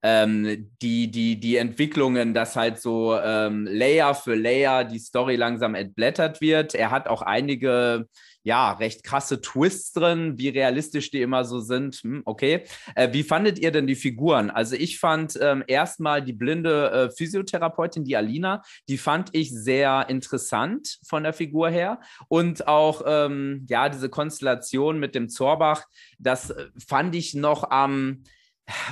ähm, 0.07 0.69
die, 0.81 1.11
die, 1.11 1.37
die 1.37 1.57
Entwicklungen, 1.57 2.33
dass 2.33 2.55
halt 2.55 2.79
so 2.79 3.19
ähm, 3.19 3.67
Layer 3.69 4.15
für 4.15 4.35
Layer 4.35 4.85
die 4.85 4.99
Story 4.99 5.35
langsam 5.35 5.75
entblättert 5.75 6.39
wird. 6.39 6.75
Er 6.75 6.91
hat 6.91 7.09
auch 7.09 7.21
einige, 7.21 8.07
ja, 8.41 8.71
recht 8.71 9.03
krasse 9.03 9.41
Twists 9.41 9.91
drin, 9.91 10.37
wie 10.37 10.47
realistisch 10.47 11.11
die 11.11 11.21
immer 11.21 11.43
so 11.43 11.59
sind. 11.59 11.95
Hm, 11.95 12.21
okay. 12.23 12.63
Äh, 12.95 13.11
wie 13.11 13.23
fandet 13.23 13.59
ihr 13.59 13.71
denn 13.71 13.85
die 13.85 13.95
Figuren? 13.95 14.49
Also 14.49 14.77
ich 14.77 14.97
fand 14.97 15.37
ähm, 15.41 15.61
erstmal 15.67 16.21
die 16.21 16.31
blinde 16.31 16.89
äh, 16.89 17.09
Physiotherapeutin, 17.11 18.05
die 18.05 18.15
Alina, 18.15 18.61
die 18.87 18.97
fand 18.97 19.31
ich 19.33 19.51
sehr 19.51 20.05
interessant 20.07 20.99
von 21.05 21.23
der 21.23 21.33
Figur 21.33 21.67
her. 21.67 21.99
Und 22.29 22.65
auch, 22.69 23.01
ähm, 23.05 23.65
ja, 23.67 23.89
diese 23.89 24.07
Konstellation 24.07 24.99
mit 24.99 25.15
dem 25.15 25.27
Zorbach, 25.27 25.83
das 26.17 26.51
äh, 26.51 26.67
fand 26.87 27.13
ich 27.13 27.33
noch 27.33 27.69
am 27.71 28.23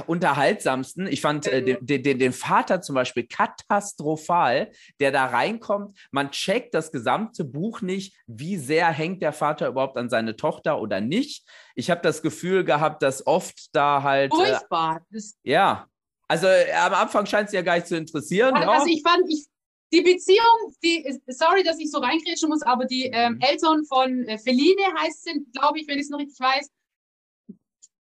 unterhaltsamsten. 0.08 1.08
Ich 1.08 1.22
fand 1.22 1.48
äh, 1.48 1.64
den, 1.64 1.78
den, 1.86 2.04
den- 2.04 2.20
den 2.20 2.34
Vater 2.34 2.82
zum 2.82 2.96
Beispiel 2.96 3.28
katastrophal, 3.28 4.72
der 5.00 5.12
da 5.12 5.26
reinkommt. 5.26 5.98
Man 6.12 6.32
checkt 6.32 6.74
das 6.74 6.92
gesamte 6.92 7.44
Buch 7.44 7.82
nicht, 7.82 8.16
wie 8.28 8.58
sehr 8.58 8.88
hängt 8.88 9.22
der 9.22 9.34
Vater 9.34 9.68
überhaupt 9.68 9.98
an 9.98 10.10
seine 10.10 10.36
Tochter 10.36 10.80
oder 10.82 11.02
nicht. 11.02 11.46
Ich 11.76 11.90
habe 11.92 12.02
das 12.02 12.22
Gefühl 12.22 12.64
gehabt, 12.64 13.04
dass 13.04 13.26
oft 13.28 13.70
da 13.76 14.04
halt, 14.04 14.32
äh, 14.34 14.36
Furchtbar. 14.36 15.06
Das, 15.12 15.36
ja, 15.44 15.88
also 16.28 16.48
äh, 16.48 16.72
am 16.74 16.94
Anfang 16.94 17.26
scheint 17.26 17.48
es 17.48 17.54
ja 17.54 17.62
gar 17.62 17.76
nicht 17.76 17.88
zu 17.88 17.96
interessieren. 17.98 18.56
ja. 18.56 18.70
Also 18.70 18.88
ich 18.88 19.02
fand, 19.02 19.24
ich, 19.30 19.46
die 19.94 20.02
Beziehung, 20.02 20.76
die, 20.84 21.20
sorry, 21.28 21.64
dass 21.64 21.80
ich 21.80 21.92
so 21.92 22.00
reingrätschen 22.00 22.50
muss, 22.50 22.64
aber 22.64 22.86
die 22.86 23.04
ähm, 23.06 23.40
Eltern 23.42 23.86
von 23.86 24.24
äh, 24.28 24.38
Feline 24.40 24.82
heißt 25.00 25.24
sie, 25.26 25.46
glaube 25.54 25.80
ich, 25.80 25.88
wenn 25.88 25.98
ich 25.98 26.06
es 26.06 26.10
noch 26.10 26.20
richtig 26.20 26.40
weiß, 26.40 26.70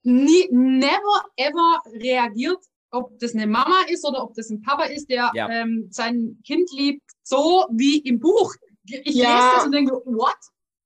nie, 0.04 0.48
never 0.52 1.26
ever 1.38 1.82
reagiert, 2.02 2.60
ob 2.92 3.18
das 3.20 3.34
eine 3.34 3.48
Mama 3.48 3.82
ist 3.88 4.06
oder 4.08 4.24
ob 4.24 4.34
das 4.34 4.50
ein 4.50 4.62
Papa 4.62 4.84
ist, 4.84 5.10
der 5.10 5.32
Ja. 5.34 5.50
ähm, 5.50 5.88
sein 5.90 6.40
Kind 6.46 6.70
liebt, 6.76 7.04
so 7.24 7.66
wie 7.72 8.00
im 8.00 8.20
Buch. 8.20 8.54
Ich 8.86 9.16
Ja. 9.16 9.36
lese 9.36 9.50
das 9.56 9.66
und 9.66 9.72
denke, 9.74 9.94
what? 10.06 10.36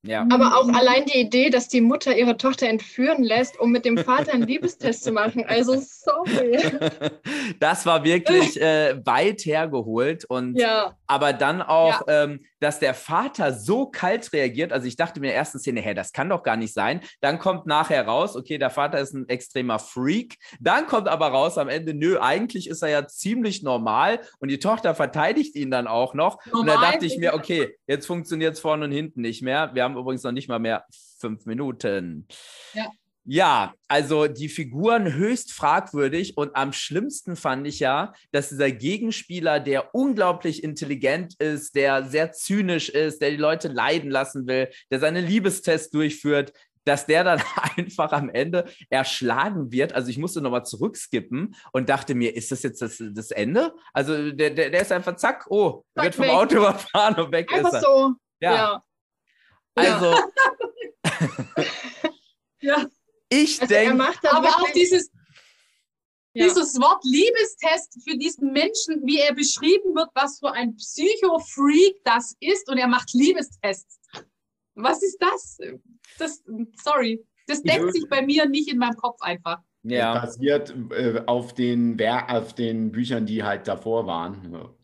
ja. 0.04 0.28
Aber 0.30 0.58
auch 0.58 0.68
allein 0.70 1.06
die 1.06 1.18
Idee, 1.20 1.50
dass 1.50 1.68
die 1.68 1.82
Mutter 1.82 2.16
ihre 2.16 2.38
Tochter 2.38 2.68
entführen 2.68 3.24
lässt, 3.24 3.60
um 3.60 3.72
mit 3.72 3.86
dem 3.86 3.98
Vater 3.98 4.34
einen 4.34 4.46
Liebestest 4.46 5.04
zu 5.04 5.12
machen. 5.12 5.44
Also 5.48 5.82
sorry. 5.82 6.60
das 7.60 7.86
war 7.88 8.04
wirklich 8.04 8.62
äh, 8.62 9.02
weit 9.06 9.42
hergeholt 9.46 10.26
und 10.26 10.60
Ja, 10.60 10.96
aber 11.08 11.34
dann 11.34 11.62
auch, 11.62 12.02
ähm, 12.08 12.46
dass 12.60 12.80
der 12.80 12.94
Vater 12.94 13.54
so 13.54 13.88
kalt 13.88 14.32
reagiert. 14.34 14.72
Also 14.74 14.88
ich 14.88 14.96
dachte 14.96 15.20
mir 15.20 15.28
in 15.28 15.32
der 15.32 15.38
ersten 15.38 15.60
Szene, 15.60 15.82
hä, 15.82 15.94
das 15.94 16.12
kann 16.12 16.30
doch 16.30 16.44
gar 16.44 16.58
nicht 16.58 16.74
sein. 16.74 17.02
Dann 17.22 17.40
kommt 17.40 17.66
nachher 17.66 18.06
raus, 18.08 18.36
okay, 18.36 18.58
der 18.58 18.70
Vater 18.70 19.00
ist 19.00 19.14
ein 19.14 19.30
extremer 19.30 19.80
Freak. 19.80 20.38
Dann 20.60 20.88
kommt 20.88 21.08
aber 21.08 21.28
raus 21.28 21.58
am 21.58 21.70
Ende, 21.70 21.94
nö, 21.94 22.20
eigentlich 22.20 22.70
ist 22.70 22.82
er 22.82 22.90
ja 22.90 23.08
ziemlich 23.08 23.64
normal 23.64 24.20
und 24.40 24.50
die 24.50 24.60
Tochter 24.60 24.96
verteidigt 24.96 25.56
ihn 25.56 25.72
dann 25.72 25.88
auch 25.88 26.14
noch. 26.14 26.38
Und 26.52 26.68
da 26.68 26.76
Normal? 26.76 26.94
dachte 26.94 27.06
ich 27.06 27.18
mir, 27.18 27.34
okay, 27.34 27.78
jetzt 27.88 28.06
funktioniert 28.06 28.54
es 28.54 28.60
vorne 28.60 28.86
und 28.86 28.92
hinten 28.92 29.22
nicht 29.22 29.42
mehr. 29.42 29.72
Wir 29.74 29.84
haben 29.84 29.98
übrigens 29.98 30.24
noch 30.24 30.32
nicht 30.32 30.50
mal 30.50 30.60
mehr 30.60 30.86
fünf 31.20 31.46
Minuten. 31.46 32.28
Ja. 32.74 32.90
Ja, 33.28 33.74
also 33.88 34.28
die 34.28 34.50
Figuren 34.50 35.14
höchst 35.14 35.52
fragwürdig 35.52 36.38
und 36.38 36.56
am 36.56 36.74
schlimmsten 36.74 37.36
fand 37.36 37.66
ich 37.66 37.80
ja, 37.80 38.14
dass 38.32 38.50
dieser 38.50 38.72
Gegenspieler, 38.72 39.60
der 39.60 39.96
unglaublich 39.96 40.64
intelligent 40.64 41.34
ist, 41.40 41.74
der 41.76 42.06
sehr 42.06 42.32
zynisch 42.34 42.90
ist, 42.90 43.22
der 43.22 43.32
die 43.32 43.38
Leute 43.38 43.68
leiden 43.68 44.12
lassen 44.12 44.46
will, 44.46 44.70
der 44.92 45.00
seine 45.00 45.22
Liebestests 45.22 45.90
durchführt, 45.90 46.54
dass 46.84 47.08
der 47.08 47.24
dann 47.24 47.42
einfach 47.78 48.12
am 48.12 48.30
Ende 48.30 48.66
erschlagen 48.92 49.72
wird. 49.72 49.94
Also 49.94 50.10
ich 50.10 50.20
musste 50.20 50.40
nochmal 50.42 50.66
zurückskippen 50.66 51.56
und 51.72 51.90
dachte 51.90 52.14
mir, 52.14 52.36
ist 52.36 52.52
das 52.52 52.62
jetzt 52.62 52.84
das, 52.84 53.02
das 53.02 53.32
Ende? 53.32 53.74
Also 53.92 54.32
der, 54.32 54.52
der, 54.52 54.70
der 54.70 54.82
ist 54.82 54.92
einfach 54.92 55.16
zack, 55.16 55.48
oh, 55.50 55.84
wird 55.96 56.14
vom 56.14 56.26
weg. 56.26 56.32
Auto 56.32 56.56
überfahren 56.58 57.16
und 57.16 57.32
weg 57.32 57.50
ist 57.52 57.58
einfach 57.58 57.74
er. 57.74 57.82
so. 57.82 58.14
Ja, 58.40 58.54
Ja. 58.56 58.84
also 59.76 60.16
Ja. 62.62 62.86
ich 63.44 63.62
Also 63.62 63.74
denke, 63.74 64.14
Aber 64.32 64.48
auch 64.48 64.72
dieses, 64.72 65.12
ja. 66.34 66.46
dieses 66.48 66.80
Wort 66.80 67.04
Liebestest 67.04 68.02
für 68.08 68.18
diesen 68.18 68.52
Menschen, 68.52 69.06
wie 69.06 69.20
er 69.20 69.34
beschrieben 69.34 69.96
wird, 69.96 70.10
was 70.14 70.40
für 70.40 70.52
ein 70.52 70.76
Psycho-Freak 70.76 72.04
das 72.04 72.36
ist 72.40 72.70
und 72.70 72.78
er 72.78 72.88
macht 72.88 73.14
Liebestests. 73.14 74.00
Was 74.76 75.02
ist 75.02 75.18
das? 75.20 75.58
Das, 76.18 76.44
sorry, 76.84 77.26
das 77.48 77.62
deckt 77.64 77.94
sich 77.94 78.08
bei 78.10 78.22
mir 78.22 78.48
nicht 78.48 78.70
in 78.70 78.78
meinem 78.78 78.96
Kopf 78.98 79.22
einfach. 79.22 79.60
Ja. 79.84 80.20
Basiert 80.20 80.74
äh, 80.92 81.22
auf, 81.28 81.54
den, 81.54 82.02
auf 82.02 82.54
den 82.56 82.92
Büchern, 82.92 83.26
die 83.26 83.44
halt 83.44 83.68
davor 83.68 84.08
waren. 84.08 84.76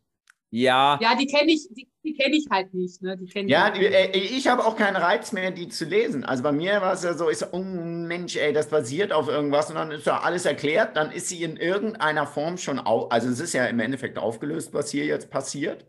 Ja. 0.52 1.00
Ja, 1.02 1.16
die 1.16 1.28
kenne 1.28 1.52
ich, 1.52 1.68
die, 1.72 1.88
die 2.04 2.14
kenne 2.14 2.36
ich 2.36 2.46
halt 2.52 2.74
nicht. 2.74 3.02
Ne? 3.02 3.18
Die 3.18 3.48
ja, 3.48 3.70
die, 3.70 3.86
äh, 3.86 4.18
ich 4.18 4.48
habe 4.48 4.66
auch 4.66 4.76
keinen 4.76 4.98
Reiz 4.98 5.32
mehr, 5.32 5.50
die 5.52 5.70
zu 5.70 5.86
lesen. 5.86 6.26
Also 6.26 6.44
bei 6.44 6.52
mir 6.52 6.82
war 6.82 6.94
es 6.94 7.04
ja 7.04 7.14
so, 7.14 7.30
ich 7.30 7.38
so, 7.38 7.48
oh 7.52 7.60
Mensch, 7.64 8.36
ey, 8.36 8.52
das 8.52 8.68
basiert 8.68 9.14
auf 9.14 9.30
irgendwas 9.30 9.70
und 9.70 9.76
dann 9.76 9.92
ist 9.92 10.06
ja 10.06 10.20
alles 10.20 10.46
erklärt, 10.46 10.98
dann 10.98 11.12
ist 11.12 11.30
sie 11.30 11.42
in 11.44 11.56
irgendeiner 11.56 12.28
Form 12.28 12.58
schon 12.58 12.80
auf, 12.80 13.12
also 13.12 13.30
es 13.30 13.40
ist 13.40 13.54
ja 13.54 13.66
im 13.66 13.80
Endeffekt 13.80 14.20
aufgelöst, 14.20 14.74
was 14.74 14.92
hier 14.92 15.06
jetzt 15.06 15.30
passiert. 15.30 15.86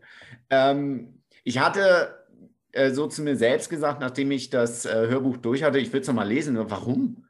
Ähm, 0.49 1.21
ich 1.43 1.59
hatte 1.59 2.25
äh, 2.71 2.91
so 2.91 3.07
zu 3.07 3.21
mir 3.21 3.35
selbst 3.35 3.69
gesagt, 3.69 3.99
nachdem 3.99 4.31
ich 4.31 4.49
das 4.49 4.85
äh, 4.85 5.07
Hörbuch 5.09 5.37
durch 5.37 5.63
hatte, 5.63 5.77
ich 5.77 5.91
will 5.91 6.01
es 6.01 6.07
nochmal 6.07 6.27
lesen. 6.27 6.57
Warum? 6.69 7.25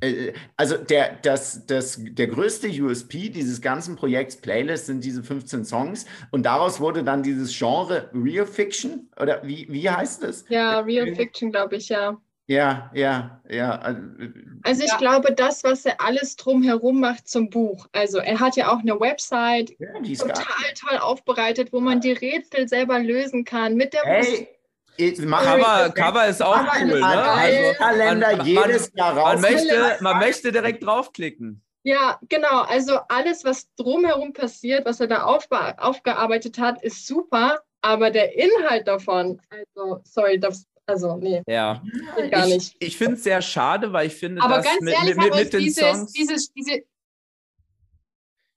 Äh, 0.00 0.32
also 0.56 0.76
der, 0.76 1.18
das, 1.22 1.66
das, 1.66 1.98
der 2.00 2.26
größte 2.26 2.68
USP 2.68 3.30
dieses 3.30 3.60
ganzen 3.60 3.96
Projekts 3.96 4.36
Playlist 4.36 4.86
sind 4.86 5.04
diese 5.04 5.22
15 5.22 5.64
Songs 5.64 6.06
und 6.30 6.44
daraus 6.44 6.80
wurde 6.80 7.04
dann 7.04 7.22
dieses 7.22 7.56
Genre 7.56 8.10
Real 8.12 8.46
Fiction 8.46 9.10
oder 9.20 9.42
wie, 9.44 9.66
wie 9.70 9.88
heißt 9.88 10.22
es? 10.24 10.44
Ja, 10.48 10.80
Real 10.80 11.14
Fiction, 11.14 11.50
glaube 11.50 11.76
ich, 11.76 11.88
ja. 11.88 12.18
Ja, 12.46 12.90
ja, 12.92 13.40
ja. 13.48 13.80
Also 14.64 14.84
ich 14.84 14.90
ja. 14.90 14.98
glaube, 14.98 15.32
das, 15.32 15.64
was 15.64 15.86
er 15.86 15.98
alles 16.02 16.36
drumherum 16.36 17.00
macht 17.00 17.26
zum 17.26 17.48
Buch. 17.48 17.86
Also 17.92 18.18
er 18.18 18.38
hat 18.38 18.56
ja 18.56 18.70
auch 18.70 18.80
eine 18.80 19.00
Website, 19.00 19.74
ja, 19.78 19.92
total 19.94 20.74
toll 20.78 20.98
aufbereitet, 20.98 21.72
wo 21.72 21.80
man 21.80 22.00
die 22.02 22.12
Rätsel 22.12 22.68
selber 22.68 22.98
lösen 22.98 23.46
kann 23.46 23.76
mit 23.76 23.94
der 23.94 24.02
hey, 24.02 24.48
Cover, 24.96 25.90
Cover 25.90 26.26
ist 26.28 26.42
auch 26.42 26.64
cool, 26.80 27.00
ne? 27.00 27.06
Also, 27.06 27.78
Kalender 27.78 28.36
man, 28.36 28.46
jedes 28.46 28.92
Jahr 28.94 29.16
raus. 29.16 29.40
Man 29.40 29.52
möchte, 29.52 29.96
man 30.00 30.18
möchte 30.18 30.52
direkt 30.52 30.84
draufklicken. 30.84 31.62
Ja, 31.84 32.18
genau. 32.28 32.62
Also 32.62 32.98
alles, 33.08 33.44
was 33.44 33.68
drumherum 33.76 34.32
passiert, 34.32 34.86
was 34.86 35.00
er 35.00 35.06
da 35.06 35.24
aufgearbeitet 35.24 36.58
hat, 36.58 36.82
ist 36.82 37.06
super. 37.06 37.60
Aber 37.82 38.10
der 38.10 38.34
Inhalt 38.34 38.88
davon, 38.88 39.40
also, 39.50 40.00
sorry, 40.04 40.40
das, 40.40 40.66
also, 40.86 41.16
nee. 41.16 41.42
Ja. 41.46 41.82
Gar 42.30 42.46
nicht. 42.46 42.74
Ich, 42.78 42.88
ich 42.88 42.96
finde 42.96 43.14
es 43.14 43.24
sehr 43.24 43.42
schade, 43.42 43.92
weil 43.92 44.06
ich 44.06 44.14
finde, 44.14 44.42
aber 44.42 44.56
dass 44.56 44.64
ganz 44.64 44.80
mit, 44.80 44.94
ehrlich, 44.94 45.16
mit, 45.16 45.34
mit 45.34 45.52
den 45.52 45.60
dieses, 45.60 45.84
Songs. 45.84 46.12
Dieses, 46.12 46.52
diese, 46.54 46.82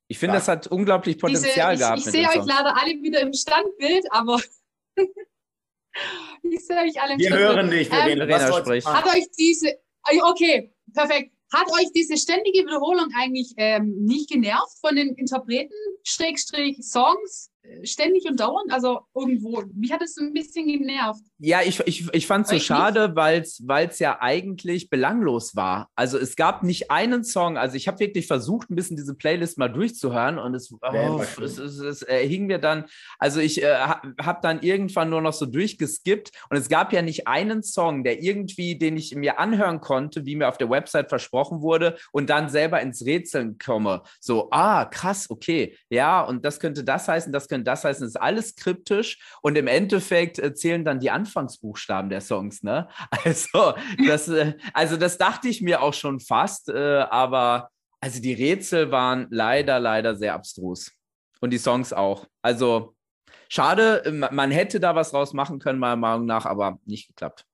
ich 0.07 0.17
finde, 0.17 0.35
das 0.35 0.47
hat 0.47 0.67
unglaublich 0.67 1.19
Potenzial 1.19 1.73
diese, 1.75 1.83
gehabt. 1.83 1.99
Ich, 1.99 2.05
ich 2.05 2.11
sehe 2.11 2.29
euch 2.29 2.45
leider 2.45 2.81
alle 2.81 3.01
wieder 3.01 3.19
im 3.19 3.33
Standbild, 3.33 4.05
aber 4.11 4.39
ich 6.43 6.65
sehe 6.65 6.77
euch 6.77 7.01
alle 7.01 7.17
Wir 7.17 7.29
hören 7.29 7.69
dich, 7.69 7.91
wir 7.91 7.99
ähm, 7.99 8.17
Verena 8.17 8.57
spricht. 8.59 8.87
Hat 8.87 9.05
euch 9.05 9.25
diese, 9.37 9.73
okay, 10.23 10.73
perfekt. 10.93 11.33
Hat 11.53 11.67
euch 11.71 11.89
diese 11.95 12.17
ständige 12.17 12.59
Wiederholung 12.59 13.07
eigentlich 13.17 13.53
ähm, 13.55 14.03
nicht 14.03 14.29
genervt 14.29 14.77
von 14.81 14.97
den 14.97 15.15
Interpreten, 15.15 15.73
Schrägstrich, 16.03 16.77
Songs? 16.81 17.51
ständig 17.83 18.25
und 18.25 18.39
dauernd? 18.39 18.71
Also 18.71 18.99
irgendwo, 19.13 19.63
mich 19.73 19.91
hat 19.91 20.01
es 20.01 20.17
ein 20.17 20.33
bisschen 20.33 20.67
genervt. 20.67 21.23
Ja, 21.39 21.61
ich, 21.63 21.79
ich, 21.85 22.11
ich 22.13 22.25
fand 22.25 22.45
es 22.45 22.51
so 22.51 22.59
schade, 22.59 23.15
weil 23.15 23.43
es 23.43 23.99
ja 23.99 24.17
eigentlich 24.21 24.89
belanglos 24.89 25.55
war. 25.55 25.89
Also 25.95 26.17
es 26.17 26.35
gab 26.35 26.63
nicht 26.63 26.89
einen 26.89 27.23
Song, 27.23 27.57
also 27.57 27.75
ich 27.75 27.87
habe 27.87 27.99
wirklich 27.99 28.25
versucht, 28.25 28.71
ein 28.71 28.75
bisschen 28.75 28.97
diese 28.97 29.13
Playlist 29.13 29.59
mal 29.59 29.67
durchzuhören 29.67 30.39
und 30.39 30.55
es, 30.55 30.71
oh, 30.71 31.21
es, 31.43 31.59
es, 31.59 31.77
es 31.77 32.01
äh, 32.01 32.27
hing 32.27 32.47
mir 32.47 32.57
dann, 32.57 32.85
also 33.19 33.39
ich 33.39 33.61
äh, 33.61 33.75
habe 33.75 34.39
dann 34.41 34.61
irgendwann 34.61 35.11
nur 35.11 35.21
noch 35.21 35.33
so 35.33 35.45
durchgeskippt 35.45 36.31
und 36.49 36.57
es 36.57 36.69
gab 36.69 36.91
ja 36.91 37.03
nicht 37.03 37.27
einen 37.27 37.61
Song, 37.61 38.03
der 38.03 38.23
irgendwie, 38.23 38.77
den 38.77 38.97
ich 38.97 39.13
mir 39.15 39.37
anhören 39.37 39.79
konnte, 39.79 40.25
wie 40.25 40.35
mir 40.35 40.49
auf 40.49 40.57
der 40.57 40.71
Website 40.71 41.09
versprochen 41.09 41.61
wurde 41.61 41.97
und 42.11 42.31
dann 42.31 42.49
selber 42.49 42.81
ins 42.81 43.05
Rätseln 43.05 43.59
komme. 43.59 44.01
So, 44.19 44.49
ah, 44.49 44.85
krass, 44.85 45.29
okay, 45.29 45.77
ja, 45.89 46.21
und 46.21 46.43
das 46.45 46.59
könnte 46.59 46.83
das 46.83 47.07
heißen, 47.07 47.31
das 47.31 47.47
könnte. 47.47 47.65
Das 47.65 47.83
heißt, 47.83 48.01
es 48.01 48.09
ist 48.09 48.21
alles 48.21 48.55
kryptisch 48.55 49.19
und 49.43 49.55
im 49.55 49.67
Endeffekt 49.67 50.39
äh, 50.39 50.55
zählen 50.55 50.83
dann 50.83 50.99
die 50.99 51.11
Anfangsbuchstaben 51.27 52.09
der 52.09 52.21
Songs. 52.21 52.63
Ne? 52.63 52.87
Also, 53.23 53.73
das, 54.05 54.27
äh, 54.27 54.53
also 54.73 54.97
das 54.97 55.17
dachte 55.17 55.47
ich 55.47 55.61
mir 55.61 55.81
auch 55.81 55.93
schon 55.93 56.19
fast, 56.19 56.69
äh, 56.69 57.05
aber 57.09 57.69
also 57.99 58.21
die 58.21 58.33
Rätsel 58.33 58.91
waren 58.91 59.27
leider, 59.31 59.79
leider 59.79 60.15
sehr 60.15 60.33
abstrus. 60.33 60.91
Und 61.39 61.51
die 61.51 61.57
Songs 61.57 61.93
auch. 61.93 62.25
Also 62.41 62.95
schade, 63.49 64.29
man 64.31 64.51
hätte 64.51 64.79
da 64.79 64.95
was 64.95 65.11
draus 65.11 65.33
machen 65.33 65.59
können, 65.59 65.79
meiner 65.79 65.95
Meinung 65.95 66.25
nach, 66.25 66.45
aber 66.45 66.79
nicht 66.85 67.07
geklappt. 67.07 67.45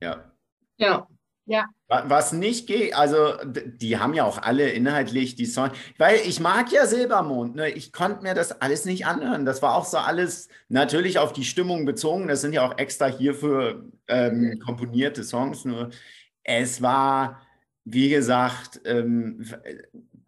Ja. 0.00 0.32
Ja. 0.76 1.06
Ja. 1.50 1.66
Was 1.88 2.32
nicht 2.32 2.68
geht, 2.68 2.94
also 2.94 3.34
die 3.44 3.98
haben 3.98 4.14
ja 4.14 4.22
auch 4.22 4.38
alle 4.38 4.70
inhaltlich 4.70 5.34
die 5.34 5.46
Songs, 5.46 5.72
weil 5.98 6.20
ich 6.24 6.38
mag 6.38 6.70
ja 6.70 6.86
Silbermond, 6.86 7.56
ne? 7.56 7.70
ich 7.70 7.92
konnte 7.92 8.22
mir 8.22 8.34
das 8.34 8.52
alles 8.60 8.84
nicht 8.84 9.04
anhören. 9.04 9.44
Das 9.44 9.60
war 9.60 9.74
auch 9.74 9.84
so 9.84 9.98
alles 9.98 10.46
natürlich 10.68 11.18
auf 11.18 11.32
die 11.32 11.42
Stimmung 11.42 11.86
bezogen. 11.86 12.28
Das 12.28 12.40
sind 12.40 12.52
ja 12.52 12.64
auch 12.64 12.78
extra 12.78 13.06
hierfür 13.06 13.84
ähm, 14.06 14.60
komponierte 14.64 15.24
Songs. 15.24 15.64
Nur 15.64 15.90
es 16.44 16.82
war, 16.82 17.40
wie 17.84 18.10
gesagt, 18.10 18.80
ähm, 18.84 19.44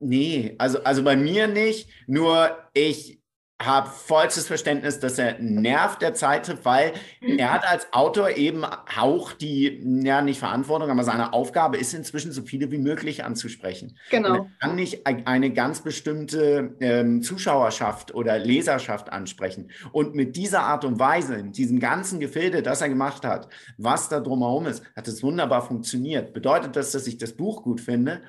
nee, 0.00 0.56
also, 0.58 0.82
also 0.82 1.04
bei 1.04 1.14
mir 1.14 1.46
nicht. 1.46 1.88
Nur 2.08 2.58
ich 2.74 3.21
habe 3.66 3.88
vollstes 3.90 4.46
Verständnis, 4.46 4.98
dass 4.98 5.18
er 5.18 5.38
nervt 5.38 6.03
der 6.03 6.14
Zeitschrift, 6.14 6.64
weil 6.64 6.92
er 7.20 7.53
hat 7.53 7.66
als 7.68 7.92
Autor 7.92 8.31
eben 8.31 8.64
auch 8.64 9.33
die, 9.33 9.81
ja 10.05 10.22
nicht 10.22 10.38
Verantwortung, 10.38 10.90
aber 10.90 11.05
seine 11.05 11.33
Aufgabe 11.33 11.77
ist 11.77 11.94
inzwischen 11.94 12.33
so 12.33 12.42
viele 12.42 12.70
wie 12.70 12.79
möglich 12.79 13.25
anzusprechen. 13.25 13.98
Genau. 14.11 14.29
Und 14.29 14.35
er 14.37 14.46
kann 14.61 14.77
nicht 14.77 15.07
eine 15.07 15.53
ganz 15.53 15.83
bestimmte 15.83 16.77
ähm, 16.81 17.22
Zuschauerschaft 17.22 18.14
oder 18.14 18.38
Leserschaft 18.38 19.12
ansprechen. 19.12 19.70
Und 19.92 20.14
mit 20.14 20.37
dieser 20.37 20.62
Art 20.62 20.85
und 20.85 20.98
Weise, 20.98 21.35
in 21.35 21.53
diesem 21.53 21.81
ganzen 21.81 22.20
Gefilde, 22.20 22.62
das 22.62 22.81
er 22.81 22.88
gemacht 22.88 23.25
hat, 23.25 23.48
was 23.79 24.09
da 24.09 24.20
drumherum 24.20 24.66
ist, 24.66 24.85
hat 24.96 25.09
es 25.09 25.22
wunderbar 25.22 25.62
funktioniert. 25.62 26.33
Bedeutet 26.33 26.77
das, 26.77 26.92
dass 26.92 27.07
ich 27.07 27.18
das 27.18 27.33
Buch 27.33 27.62
gut 27.62 27.81
finde? 27.81 28.22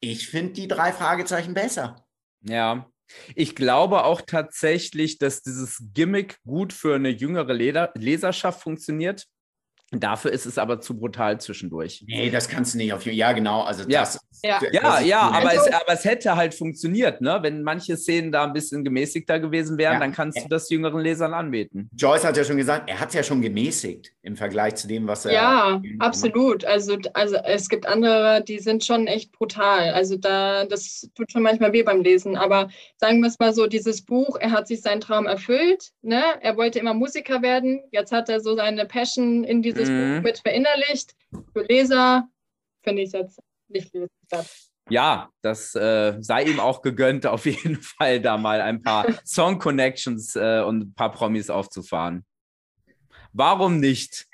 Ich 0.00 0.28
finde 0.28 0.52
die 0.52 0.68
drei 0.68 0.92
Fragezeichen 0.92 1.54
besser. 1.54 2.06
Ja, 2.42 2.86
ich 3.34 3.54
glaube 3.54 4.04
auch 4.04 4.20
tatsächlich, 4.20 5.18
dass 5.18 5.42
dieses 5.42 5.82
Gimmick 5.94 6.38
gut 6.44 6.72
für 6.72 6.94
eine 6.94 7.10
jüngere 7.10 7.52
Leserschaft 7.52 8.62
funktioniert. 8.62 9.26
Dafür 9.92 10.32
ist 10.32 10.46
es 10.46 10.58
aber 10.58 10.80
zu 10.80 10.98
brutal 10.98 11.40
zwischendurch. 11.40 12.04
Nee, 12.08 12.28
das 12.30 12.48
kannst 12.48 12.74
du 12.74 12.78
nicht 12.78 12.92
auf. 12.92 13.06
Ja, 13.06 13.32
genau. 13.32 13.62
Also 13.62 13.84
ja. 13.88 14.00
das. 14.00 14.18
Ja, 14.42 14.58
das 14.60 14.70
ja, 14.72 15.00
ja 15.00 15.20
aber, 15.20 15.54
es, 15.54 15.66
aber 15.72 15.92
es 15.92 16.04
hätte 16.04 16.36
halt 16.36 16.54
funktioniert, 16.54 17.22
ne? 17.22 17.38
Wenn 17.40 17.62
manche 17.62 17.96
Szenen 17.96 18.30
da 18.30 18.44
ein 18.44 18.52
bisschen 18.52 18.84
gemäßigter 18.84 19.40
gewesen 19.40 19.78
wären, 19.78 19.94
ja. 19.94 20.00
dann 20.00 20.12
kannst 20.12 20.38
du 20.38 20.48
das 20.48 20.68
jüngeren 20.68 21.00
Lesern 21.00 21.32
anbieten. 21.32 21.88
Joyce 21.96 22.24
hat 22.24 22.36
ja 22.36 22.44
schon 22.44 22.58
gesagt, 22.58 22.90
er 22.90 23.00
hat 23.00 23.08
es 23.08 23.14
ja 23.14 23.22
schon 23.22 23.40
gemäßigt 23.40 24.12
im 24.22 24.36
Vergleich 24.36 24.74
zu 24.74 24.88
dem, 24.88 25.06
was 25.06 25.24
er. 25.24 25.32
Ja, 25.32 25.82
absolut. 26.00 26.66
Also, 26.66 26.98
also 27.14 27.36
es 27.36 27.68
gibt 27.68 27.86
andere, 27.86 28.44
die 28.46 28.58
sind 28.58 28.84
schon 28.84 29.06
echt 29.06 29.32
brutal. 29.32 29.90
Also 29.90 30.16
da, 30.16 30.66
das 30.66 31.08
tut 31.14 31.32
schon 31.32 31.42
manchmal 31.42 31.72
weh 31.72 31.82
beim 31.82 32.02
Lesen. 32.02 32.36
Aber 32.36 32.68
sagen 32.98 33.20
wir 33.20 33.28
es 33.28 33.38
mal 33.38 33.54
so, 33.54 33.66
dieses 33.66 34.04
Buch, 34.04 34.36
er 34.38 34.50
hat 34.50 34.68
sich 34.68 34.82
seinen 34.82 35.00
Traum 35.00 35.26
erfüllt. 35.26 35.92
Ne? 36.02 36.22
Er 36.42 36.58
wollte 36.58 36.78
immer 36.78 36.92
Musiker 36.92 37.40
werden. 37.40 37.80
Jetzt 37.90 38.12
hat 38.12 38.28
er 38.28 38.40
so 38.40 38.54
seine 38.54 38.84
Passion 38.84 39.44
in 39.44 39.62
diesem 39.62 39.75
dieses 39.76 39.90
mhm. 39.90 40.16
Buch 40.16 40.22
mit 40.24 40.38
verinnerlicht. 40.38 41.14
Für 41.52 41.62
Leser 41.62 42.28
finde 42.82 43.02
ich 43.02 43.08
es 43.08 43.12
jetzt 43.12 43.40
nicht 43.68 43.92
lesenswert. 43.92 44.46
Ja, 44.88 45.30
das 45.42 45.74
äh, 45.74 46.16
sei 46.20 46.44
ihm 46.44 46.60
auch 46.60 46.80
gegönnt, 46.80 47.26
auf 47.26 47.46
jeden 47.46 47.76
Fall 47.82 48.20
da 48.20 48.36
mal 48.36 48.60
ein 48.60 48.82
paar 48.82 49.06
Song-Connections 49.24 50.36
äh, 50.36 50.62
und 50.64 50.80
ein 50.80 50.94
paar 50.94 51.10
Promis 51.12 51.50
aufzufahren. 51.50 52.24
Warum 53.32 53.80
nicht? 53.80 54.26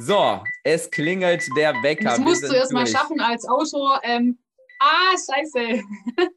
So, 0.00 0.42
es 0.64 0.90
klingelt 0.90 1.44
der 1.56 1.72
Wecker. 1.82 2.04
Das 2.04 2.18
musst 2.18 2.42
du 2.42 2.52
erst 2.52 2.72
mal 2.72 2.86
schaffen 2.86 3.20
als 3.20 3.46
Autor. 3.48 4.00
Ähm, 4.02 4.38
ah, 4.80 5.12
scheiße. 5.12 5.82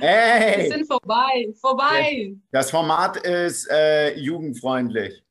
Hey! 0.00 0.62
Wir 0.62 0.78
sind 0.78 0.86
vorbei, 0.86 1.52
vorbei. 1.60 2.34
Das 2.50 2.70
Format 2.70 3.18
ist 3.18 3.68
äh, 3.70 4.14
jugendfreundlich. 4.16 5.23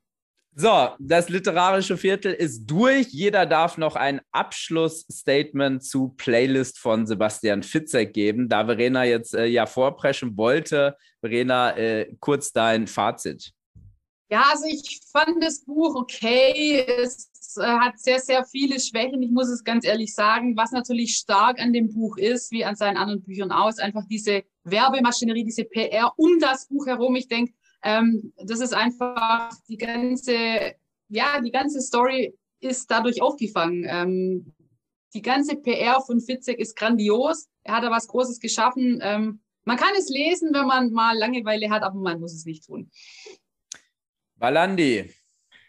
So, 0.56 0.90
das 1.00 1.28
literarische 1.28 1.96
Viertel 1.96 2.32
ist 2.32 2.66
durch. 2.66 3.08
Jeder 3.08 3.44
darf 3.44 3.76
noch 3.76 3.96
ein 3.96 4.20
Abschlussstatement 4.30 5.82
zu 5.82 6.14
Playlist 6.16 6.78
von 6.78 7.08
Sebastian 7.08 7.64
Fitzek 7.64 8.12
geben. 8.12 8.48
Da 8.48 8.64
Verena 8.64 9.04
jetzt 9.04 9.34
äh, 9.34 9.46
ja 9.46 9.66
vorpreschen 9.66 10.36
wollte, 10.36 10.96
Verena, 11.20 11.76
äh, 11.76 12.14
kurz 12.20 12.52
dein 12.52 12.86
Fazit. 12.86 13.52
Ja, 14.30 14.44
also 14.52 14.66
ich 14.68 15.00
fand 15.10 15.42
das 15.42 15.64
Buch 15.64 15.96
okay. 15.96 16.84
Es 17.02 17.28
äh, 17.56 17.64
hat 17.64 17.98
sehr, 17.98 18.20
sehr 18.20 18.44
viele 18.44 18.78
Schwächen. 18.78 19.22
Ich 19.24 19.32
muss 19.32 19.48
es 19.48 19.64
ganz 19.64 19.84
ehrlich 19.84 20.14
sagen. 20.14 20.56
Was 20.56 20.70
natürlich 20.70 21.16
stark 21.16 21.60
an 21.60 21.72
dem 21.72 21.92
Buch 21.92 22.16
ist, 22.16 22.52
wie 22.52 22.64
an 22.64 22.76
seinen 22.76 22.96
anderen 22.96 23.22
Büchern 23.22 23.50
aus, 23.50 23.80
einfach 23.80 24.04
diese 24.08 24.44
Werbemaschinerie, 24.62 25.44
diese 25.44 25.64
PR 25.64 26.12
um 26.16 26.38
das 26.38 26.68
Buch 26.68 26.86
herum. 26.86 27.16
Ich 27.16 27.26
denke, 27.26 27.54
ähm, 27.84 28.32
das 28.38 28.60
ist 28.60 28.74
einfach 28.74 29.50
die 29.68 29.76
ganze, 29.76 30.74
ja, 31.08 31.40
die 31.40 31.50
ganze 31.50 31.80
Story 31.80 32.34
ist 32.60 32.90
dadurch 32.90 33.20
aufgefangen. 33.20 33.84
Ähm, 33.86 34.54
die 35.12 35.22
ganze 35.22 35.56
PR 35.56 36.00
von 36.00 36.20
Fitzek 36.20 36.58
ist 36.58 36.76
grandios. 36.76 37.48
er 37.62 37.76
hat 37.76 37.84
da 37.84 37.90
was 37.90 38.08
Großes 38.08 38.40
geschaffen. 38.40 38.98
Ähm, 39.02 39.40
man 39.64 39.76
kann 39.76 39.92
es 39.96 40.08
lesen, 40.08 40.52
wenn 40.52 40.66
man 40.66 40.92
mal 40.92 41.16
Langeweile 41.16 41.70
hat, 41.70 41.82
aber 41.82 41.98
man 41.98 42.20
muss 42.20 42.34
es 42.34 42.46
nicht 42.46 42.64
tun. 42.66 42.90
Balandi. 44.36 45.10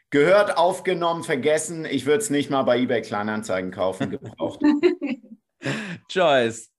Gehört, 0.10 0.58
aufgenommen, 0.58 1.23
vergessen. 1.23 1.86
Ich 1.86 2.06
würde 2.06 2.19
es 2.19 2.30
nicht 2.30 2.49
mal 2.49 2.63
bei 2.63 2.80
eBay 2.80 3.01
Kleinanzeigen 3.01 3.71
kaufen, 3.71 4.10
gebraucht. 4.12 4.62
Joyce. 6.10 6.71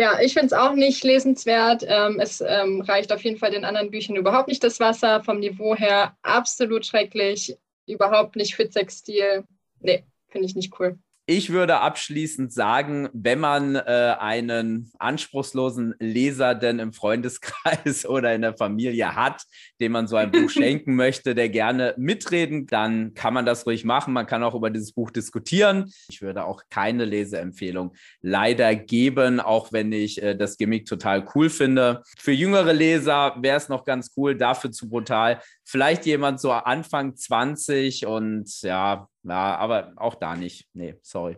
Ja, 0.00 0.18
ich 0.18 0.32
finde 0.32 0.46
es 0.46 0.52
auch 0.54 0.72
nicht 0.72 1.04
lesenswert. 1.04 1.84
Ähm, 1.86 2.20
es 2.20 2.40
ähm, 2.40 2.80
reicht 2.80 3.12
auf 3.12 3.22
jeden 3.22 3.36
Fall 3.36 3.50
den 3.50 3.66
anderen 3.66 3.90
Büchern 3.90 4.16
überhaupt 4.16 4.48
nicht 4.48 4.64
das 4.64 4.80
Wasser. 4.80 5.22
Vom 5.22 5.40
Niveau 5.40 5.74
her 5.74 6.16
absolut 6.22 6.86
schrecklich. 6.86 7.58
Überhaupt 7.86 8.34
nicht 8.34 8.54
für 8.54 8.66
Stil. 8.88 9.44
Nee, 9.80 10.06
finde 10.30 10.46
ich 10.46 10.56
nicht 10.56 10.72
cool. 10.80 10.98
Ich 11.32 11.50
würde 11.50 11.78
abschließend 11.78 12.52
sagen, 12.52 13.08
wenn 13.12 13.38
man 13.38 13.76
äh, 13.76 14.16
einen 14.18 14.90
anspruchslosen 14.98 15.94
Leser 16.00 16.56
denn 16.56 16.80
im 16.80 16.92
Freundeskreis 16.92 18.04
oder 18.08 18.34
in 18.34 18.42
der 18.42 18.56
Familie 18.56 19.14
hat, 19.14 19.44
dem 19.80 19.92
man 19.92 20.08
so 20.08 20.16
ein 20.16 20.32
Buch 20.32 20.50
schenken 20.50 20.96
möchte, 20.96 21.36
der 21.36 21.48
gerne 21.48 21.94
mitreden, 21.96 22.66
dann 22.66 23.14
kann 23.14 23.32
man 23.32 23.46
das 23.46 23.64
ruhig 23.64 23.84
machen. 23.84 24.12
Man 24.12 24.26
kann 24.26 24.42
auch 24.42 24.56
über 24.56 24.70
dieses 24.70 24.90
Buch 24.90 25.12
diskutieren. 25.12 25.92
Ich 26.08 26.20
würde 26.20 26.46
auch 26.46 26.64
keine 26.68 27.04
Leseempfehlung 27.04 27.94
leider 28.22 28.74
geben, 28.74 29.38
auch 29.38 29.72
wenn 29.72 29.92
ich 29.92 30.20
äh, 30.20 30.34
das 30.34 30.56
Gimmick 30.56 30.86
total 30.86 31.24
cool 31.36 31.48
finde. 31.48 32.02
Für 32.18 32.32
jüngere 32.32 32.72
Leser 32.72 33.36
wäre 33.40 33.56
es 33.56 33.68
noch 33.68 33.84
ganz 33.84 34.10
cool, 34.16 34.34
dafür 34.36 34.72
zu 34.72 34.88
brutal. 34.88 35.40
Vielleicht 35.64 36.06
jemand 36.06 36.40
so 36.40 36.50
Anfang 36.50 37.14
20 37.14 38.06
und 38.06 38.62
ja, 38.62 39.06
ja, 39.22 39.56
aber 39.56 39.92
auch 39.96 40.14
da 40.14 40.36
nicht. 40.36 40.68
Nee, 40.72 40.96
sorry. 41.02 41.36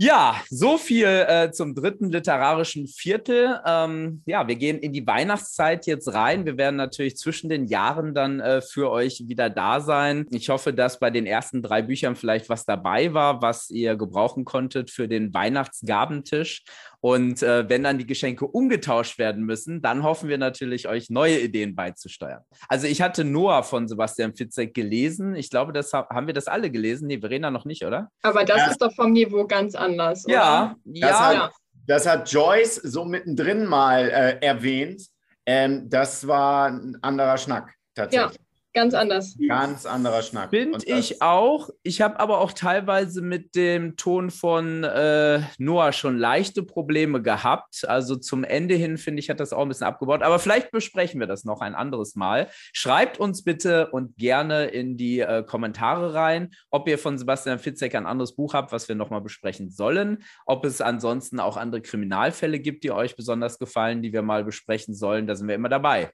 Ja, 0.00 0.40
so 0.48 0.78
viel 0.78 1.06
äh, 1.06 1.50
zum 1.50 1.74
dritten 1.74 2.10
literarischen 2.10 2.86
Viertel. 2.86 3.60
Ähm, 3.66 4.22
ja, 4.26 4.46
wir 4.46 4.54
gehen 4.54 4.78
in 4.78 4.92
die 4.92 5.04
Weihnachtszeit 5.04 5.88
jetzt 5.88 6.14
rein. 6.14 6.46
Wir 6.46 6.56
werden 6.56 6.76
natürlich 6.76 7.16
zwischen 7.16 7.50
den 7.50 7.66
Jahren 7.66 8.14
dann 8.14 8.38
äh, 8.38 8.60
für 8.62 8.92
euch 8.92 9.24
wieder 9.26 9.50
da 9.50 9.80
sein. 9.80 10.24
Ich 10.30 10.50
hoffe, 10.50 10.72
dass 10.72 11.00
bei 11.00 11.10
den 11.10 11.26
ersten 11.26 11.62
drei 11.62 11.82
Büchern 11.82 12.14
vielleicht 12.14 12.48
was 12.48 12.64
dabei 12.64 13.12
war, 13.12 13.42
was 13.42 13.70
ihr 13.70 13.96
gebrauchen 13.96 14.44
konntet 14.44 14.92
für 14.92 15.08
den 15.08 15.34
Weihnachtsgabentisch. 15.34 16.62
Und 17.00 17.42
äh, 17.42 17.68
wenn 17.68 17.84
dann 17.84 17.98
die 17.98 18.06
Geschenke 18.06 18.46
umgetauscht 18.46 19.18
werden 19.18 19.44
müssen, 19.44 19.80
dann 19.80 20.02
hoffen 20.02 20.28
wir 20.28 20.38
natürlich, 20.38 20.88
euch 20.88 21.10
neue 21.10 21.38
Ideen 21.38 21.76
beizusteuern. 21.76 22.42
Also 22.68 22.86
ich 22.86 23.00
hatte 23.00 23.24
Noah 23.24 23.62
von 23.62 23.86
Sebastian 23.86 24.34
Fitzek 24.34 24.74
gelesen. 24.74 25.36
Ich 25.36 25.50
glaube, 25.50 25.72
das 25.72 25.92
haben 25.92 26.26
wir 26.26 26.34
das 26.34 26.48
alle 26.48 26.70
gelesen. 26.70 27.06
Nee, 27.06 27.20
Verena 27.20 27.50
noch 27.50 27.64
nicht, 27.64 27.84
oder? 27.84 28.08
Aber 28.22 28.44
das 28.44 28.58
ja. 28.58 28.70
ist 28.70 28.82
doch 28.82 28.92
vom 28.92 29.12
Niveau 29.12 29.46
ganz 29.46 29.74
anders. 29.74 30.24
Oder? 30.26 30.34
Ja, 30.34 30.76
das 30.84 31.10
ja. 31.10 31.44
Hat, 31.44 31.52
das 31.86 32.06
hat 32.06 32.30
Joyce 32.30 32.76
so 32.76 33.04
mittendrin 33.04 33.64
mal 33.64 34.08
äh, 34.10 34.44
erwähnt. 34.44 35.02
Ähm, 35.46 35.88
das 35.88 36.26
war 36.26 36.66
ein 36.66 36.98
anderer 37.00 37.38
Schnack 37.38 37.74
tatsächlich. 37.94 38.36
Ja. 38.36 38.47
Ganz 38.78 38.94
anders. 38.94 39.36
Ganz 39.48 39.86
anderer 39.86 40.22
Schnack. 40.22 40.50
Finde 40.50 40.78
ich 40.84 41.20
auch. 41.20 41.68
Ich 41.82 42.00
habe 42.00 42.20
aber 42.20 42.38
auch 42.38 42.52
teilweise 42.52 43.22
mit 43.22 43.56
dem 43.56 43.96
Ton 43.96 44.30
von 44.30 44.84
äh, 44.84 45.40
Noah 45.58 45.92
schon 45.92 46.16
leichte 46.16 46.62
Probleme 46.62 47.20
gehabt. 47.20 47.84
Also 47.88 48.14
zum 48.14 48.44
Ende 48.44 48.76
hin, 48.76 48.96
finde 48.96 49.18
ich, 49.18 49.30
hat 49.30 49.40
das 49.40 49.52
auch 49.52 49.62
ein 49.62 49.68
bisschen 49.68 49.88
abgebaut. 49.88 50.22
Aber 50.22 50.38
vielleicht 50.38 50.70
besprechen 50.70 51.18
wir 51.18 51.26
das 51.26 51.44
noch 51.44 51.60
ein 51.60 51.74
anderes 51.74 52.14
Mal. 52.14 52.50
Schreibt 52.72 53.18
uns 53.18 53.42
bitte 53.42 53.88
und 53.90 54.16
gerne 54.16 54.66
in 54.66 54.96
die 54.96 55.18
äh, 55.18 55.42
Kommentare 55.42 56.14
rein, 56.14 56.52
ob 56.70 56.86
ihr 56.86 56.98
von 56.98 57.18
Sebastian 57.18 57.58
Fitzek 57.58 57.96
ein 57.96 58.06
anderes 58.06 58.36
Buch 58.36 58.54
habt, 58.54 58.70
was 58.70 58.86
wir 58.88 58.94
nochmal 58.94 59.22
besprechen 59.22 59.70
sollen. 59.70 60.22
Ob 60.46 60.64
es 60.64 60.80
ansonsten 60.80 61.40
auch 61.40 61.56
andere 61.56 61.82
Kriminalfälle 61.82 62.60
gibt, 62.60 62.84
die 62.84 62.92
euch 62.92 63.16
besonders 63.16 63.58
gefallen, 63.58 64.02
die 64.02 64.12
wir 64.12 64.22
mal 64.22 64.44
besprechen 64.44 64.94
sollen. 64.94 65.26
Da 65.26 65.34
sind 65.34 65.48
wir 65.48 65.56
immer 65.56 65.68
dabei. 65.68 66.12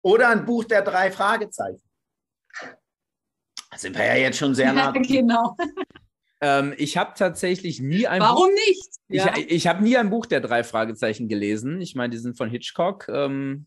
Oder 0.00 0.30
ein 0.30 0.46
Buch 0.46 0.64
der 0.64 0.80
drei 0.80 1.10
Fragezeichen. 1.10 1.85
Da 3.70 3.78
sind 3.78 3.96
wir 3.96 4.04
ja 4.04 4.14
jetzt 4.14 4.38
schon 4.38 4.54
sehr 4.54 4.72
nah. 4.72 4.92
Ja, 4.94 5.02
genau. 5.02 5.56
Ähm, 6.40 6.74
ich 6.76 6.96
habe 6.96 7.12
tatsächlich 7.16 7.80
nie 7.80 8.06
ein 8.06 8.20
Warum 8.20 8.48
Buch, 8.48 8.54
nicht? 8.68 8.90
Ja. 9.08 9.32
Ich, 9.36 9.50
ich 9.50 9.66
habe 9.66 9.82
nie 9.82 9.96
ein 9.96 10.10
Buch 10.10 10.26
der 10.26 10.40
drei 10.40 10.64
Fragezeichen 10.64 11.28
gelesen. 11.28 11.80
Ich 11.80 11.94
meine, 11.94 12.10
die 12.10 12.18
sind 12.18 12.36
von 12.36 12.50
Hitchcock. 12.50 13.08
Ähm, 13.08 13.66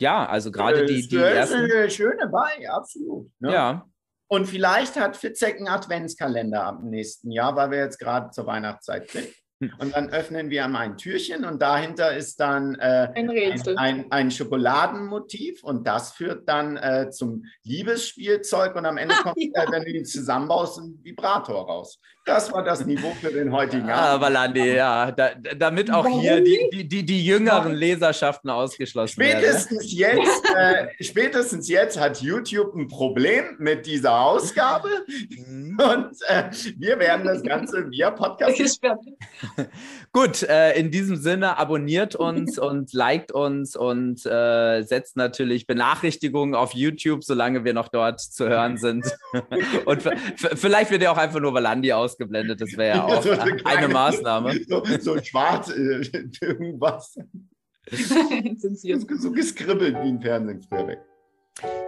ja, 0.00 0.26
also 0.26 0.50
gerade 0.50 0.82
Äh, 0.84 0.86
die, 0.86 1.08
die 1.08 1.16
das 1.16 1.50
ist 1.50 1.54
ersten. 1.56 1.70
eine 1.70 1.90
schöne 1.90 2.28
bei, 2.28 2.68
absolut. 2.70 3.30
ne? 3.38 3.52
Ja, 3.52 3.88
Und 4.28 4.46
vielleicht 4.46 4.96
hat 4.96 5.16
Fitzek 5.16 5.56
einen 5.58 5.68
Adventskalender 5.68 6.64
ab 6.64 6.78
dem 6.80 6.90
nächsten 6.90 7.30
Jahr, 7.30 7.54
weil 7.54 7.70
wir 7.70 7.78
jetzt 7.78 7.98
gerade 7.98 8.30
zur 8.30 8.46
Weihnachtszeit 8.46 9.10
sind. 9.10 9.28
Hm. 9.60 9.72
Und 9.78 9.96
dann 9.96 10.10
öffnen 10.10 10.50
wir 10.50 10.68
mal 10.68 10.80
ein 10.80 10.98
Türchen 10.98 11.46
und 11.46 11.62
dahinter 11.62 12.14
ist 12.14 12.38
dann 12.40 12.74
äh, 12.74 13.08
Ein 13.14 13.30
ein, 13.30 13.78
ein, 13.78 14.12
ein 14.12 14.30
Schokoladenmotiv 14.30 15.64
und 15.64 15.86
das 15.86 16.12
führt 16.12 16.46
dann 16.46 16.76
äh, 16.76 17.08
zum 17.10 17.44
Liebesspielzeug 17.62 18.76
und 18.76 18.84
am 18.84 18.98
Ende 18.98 19.14
kommt, 19.22 19.36
Ja. 19.38 19.62
äh, 19.62 19.66
wenn 19.70 19.84
du 19.84 19.90
ihn 19.90 20.04
zusammenbaust, 20.04 20.78
ein 20.78 20.98
Vibrator 21.02 21.66
raus. 21.66 21.98
Das 22.26 22.52
war 22.52 22.64
das 22.64 22.84
Niveau 22.84 23.12
für 23.20 23.30
den 23.30 23.52
heutigen 23.52 23.88
Ah, 23.88 24.14
Abend. 24.14 24.22
Valandi, 24.26 24.74
ja. 24.74 25.12
Da, 25.12 25.30
damit 25.56 25.92
auch 25.92 26.04
Warum 26.04 26.20
hier 26.20 26.40
die, 26.42 26.68
die, 26.72 26.88
die, 26.88 27.06
die 27.06 27.24
jüngeren 27.24 27.72
Leserschaften 27.72 28.50
ausgeschlossen 28.50 29.18
werden. 29.20 29.38
Spätestens 29.44 29.92
jetzt, 29.92 30.42
äh, 30.56 30.88
spätestens 31.04 31.68
jetzt 31.68 32.00
hat 32.00 32.20
YouTube 32.20 32.74
ein 32.74 32.88
Problem 32.88 33.44
mit 33.58 33.86
dieser 33.86 34.18
Ausgabe 34.20 34.88
Mhm. 35.46 35.78
und 35.78 36.16
äh, 36.26 36.50
wir 36.78 36.98
werden 36.98 37.24
das 37.24 37.42
Ganze 37.44 37.88
via 37.90 38.10
Podcast 38.10 38.58
Gesperrt. 38.58 38.98
Gut, 40.12 40.42
äh, 40.42 40.72
in 40.78 40.90
diesem 40.90 41.16
Sinne 41.16 41.58
abonniert 41.58 42.16
uns 42.16 42.58
und 42.58 42.92
liked 42.92 43.30
uns 43.30 43.76
und 43.76 44.26
äh, 44.26 44.82
setzt 44.82 45.16
natürlich 45.16 45.66
Benachrichtigungen 45.68 46.54
auf 46.56 46.74
YouTube, 46.74 47.22
solange 47.22 47.64
wir 47.64 47.72
noch 47.74 47.88
dort 47.88 48.20
zu 48.20 48.48
hören 48.48 48.78
sind. 48.78 49.06
und 49.84 50.02
vielleicht 50.36 50.90
wird 50.90 51.02
ja 51.02 51.12
auch 51.12 51.18
einfach 51.18 51.38
nur 51.40 51.54
Valandi 51.54 51.92
ausgeblendet. 52.16 52.60
Das 52.60 52.76
wäre 52.76 52.96
ja 52.96 53.04
auch 53.04 53.22
So 53.22 53.30
eine 53.30 53.64
eine 53.64 53.88
Maßnahme. 53.88 54.60
So, 54.68 54.82
so 55.00 55.18
schwarz, 55.22 55.70
äh, 55.70 56.00
irgendwas. 56.40 57.18
So, 57.90 58.98
so 59.16 59.30
geskribbelt 59.30 59.94
wie 59.96 60.08
ein 60.08 60.20
Fernsehen 60.20 60.62
früher 60.62 60.88
weg. 60.88 60.98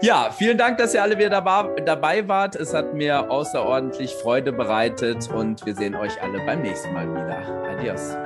Ja, 0.00 0.30
vielen 0.30 0.56
Dank, 0.56 0.78
dass 0.78 0.94
ihr 0.94 1.02
alle 1.02 1.18
wieder 1.18 1.28
dabei, 1.28 1.80
dabei 1.80 2.28
wart. 2.28 2.56
Es 2.56 2.72
hat 2.72 2.94
mir 2.94 3.30
außerordentlich 3.30 4.12
Freude 4.14 4.52
bereitet 4.52 5.28
und 5.30 5.64
wir 5.66 5.74
sehen 5.74 5.94
euch 5.94 6.22
alle 6.22 6.38
beim 6.46 6.62
nächsten 6.62 6.92
Mal 6.94 7.10
wieder. 7.10 7.38
Adios. 7.68 8.16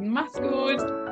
Macht's 0.00 0.40
gut. 0.40 1.05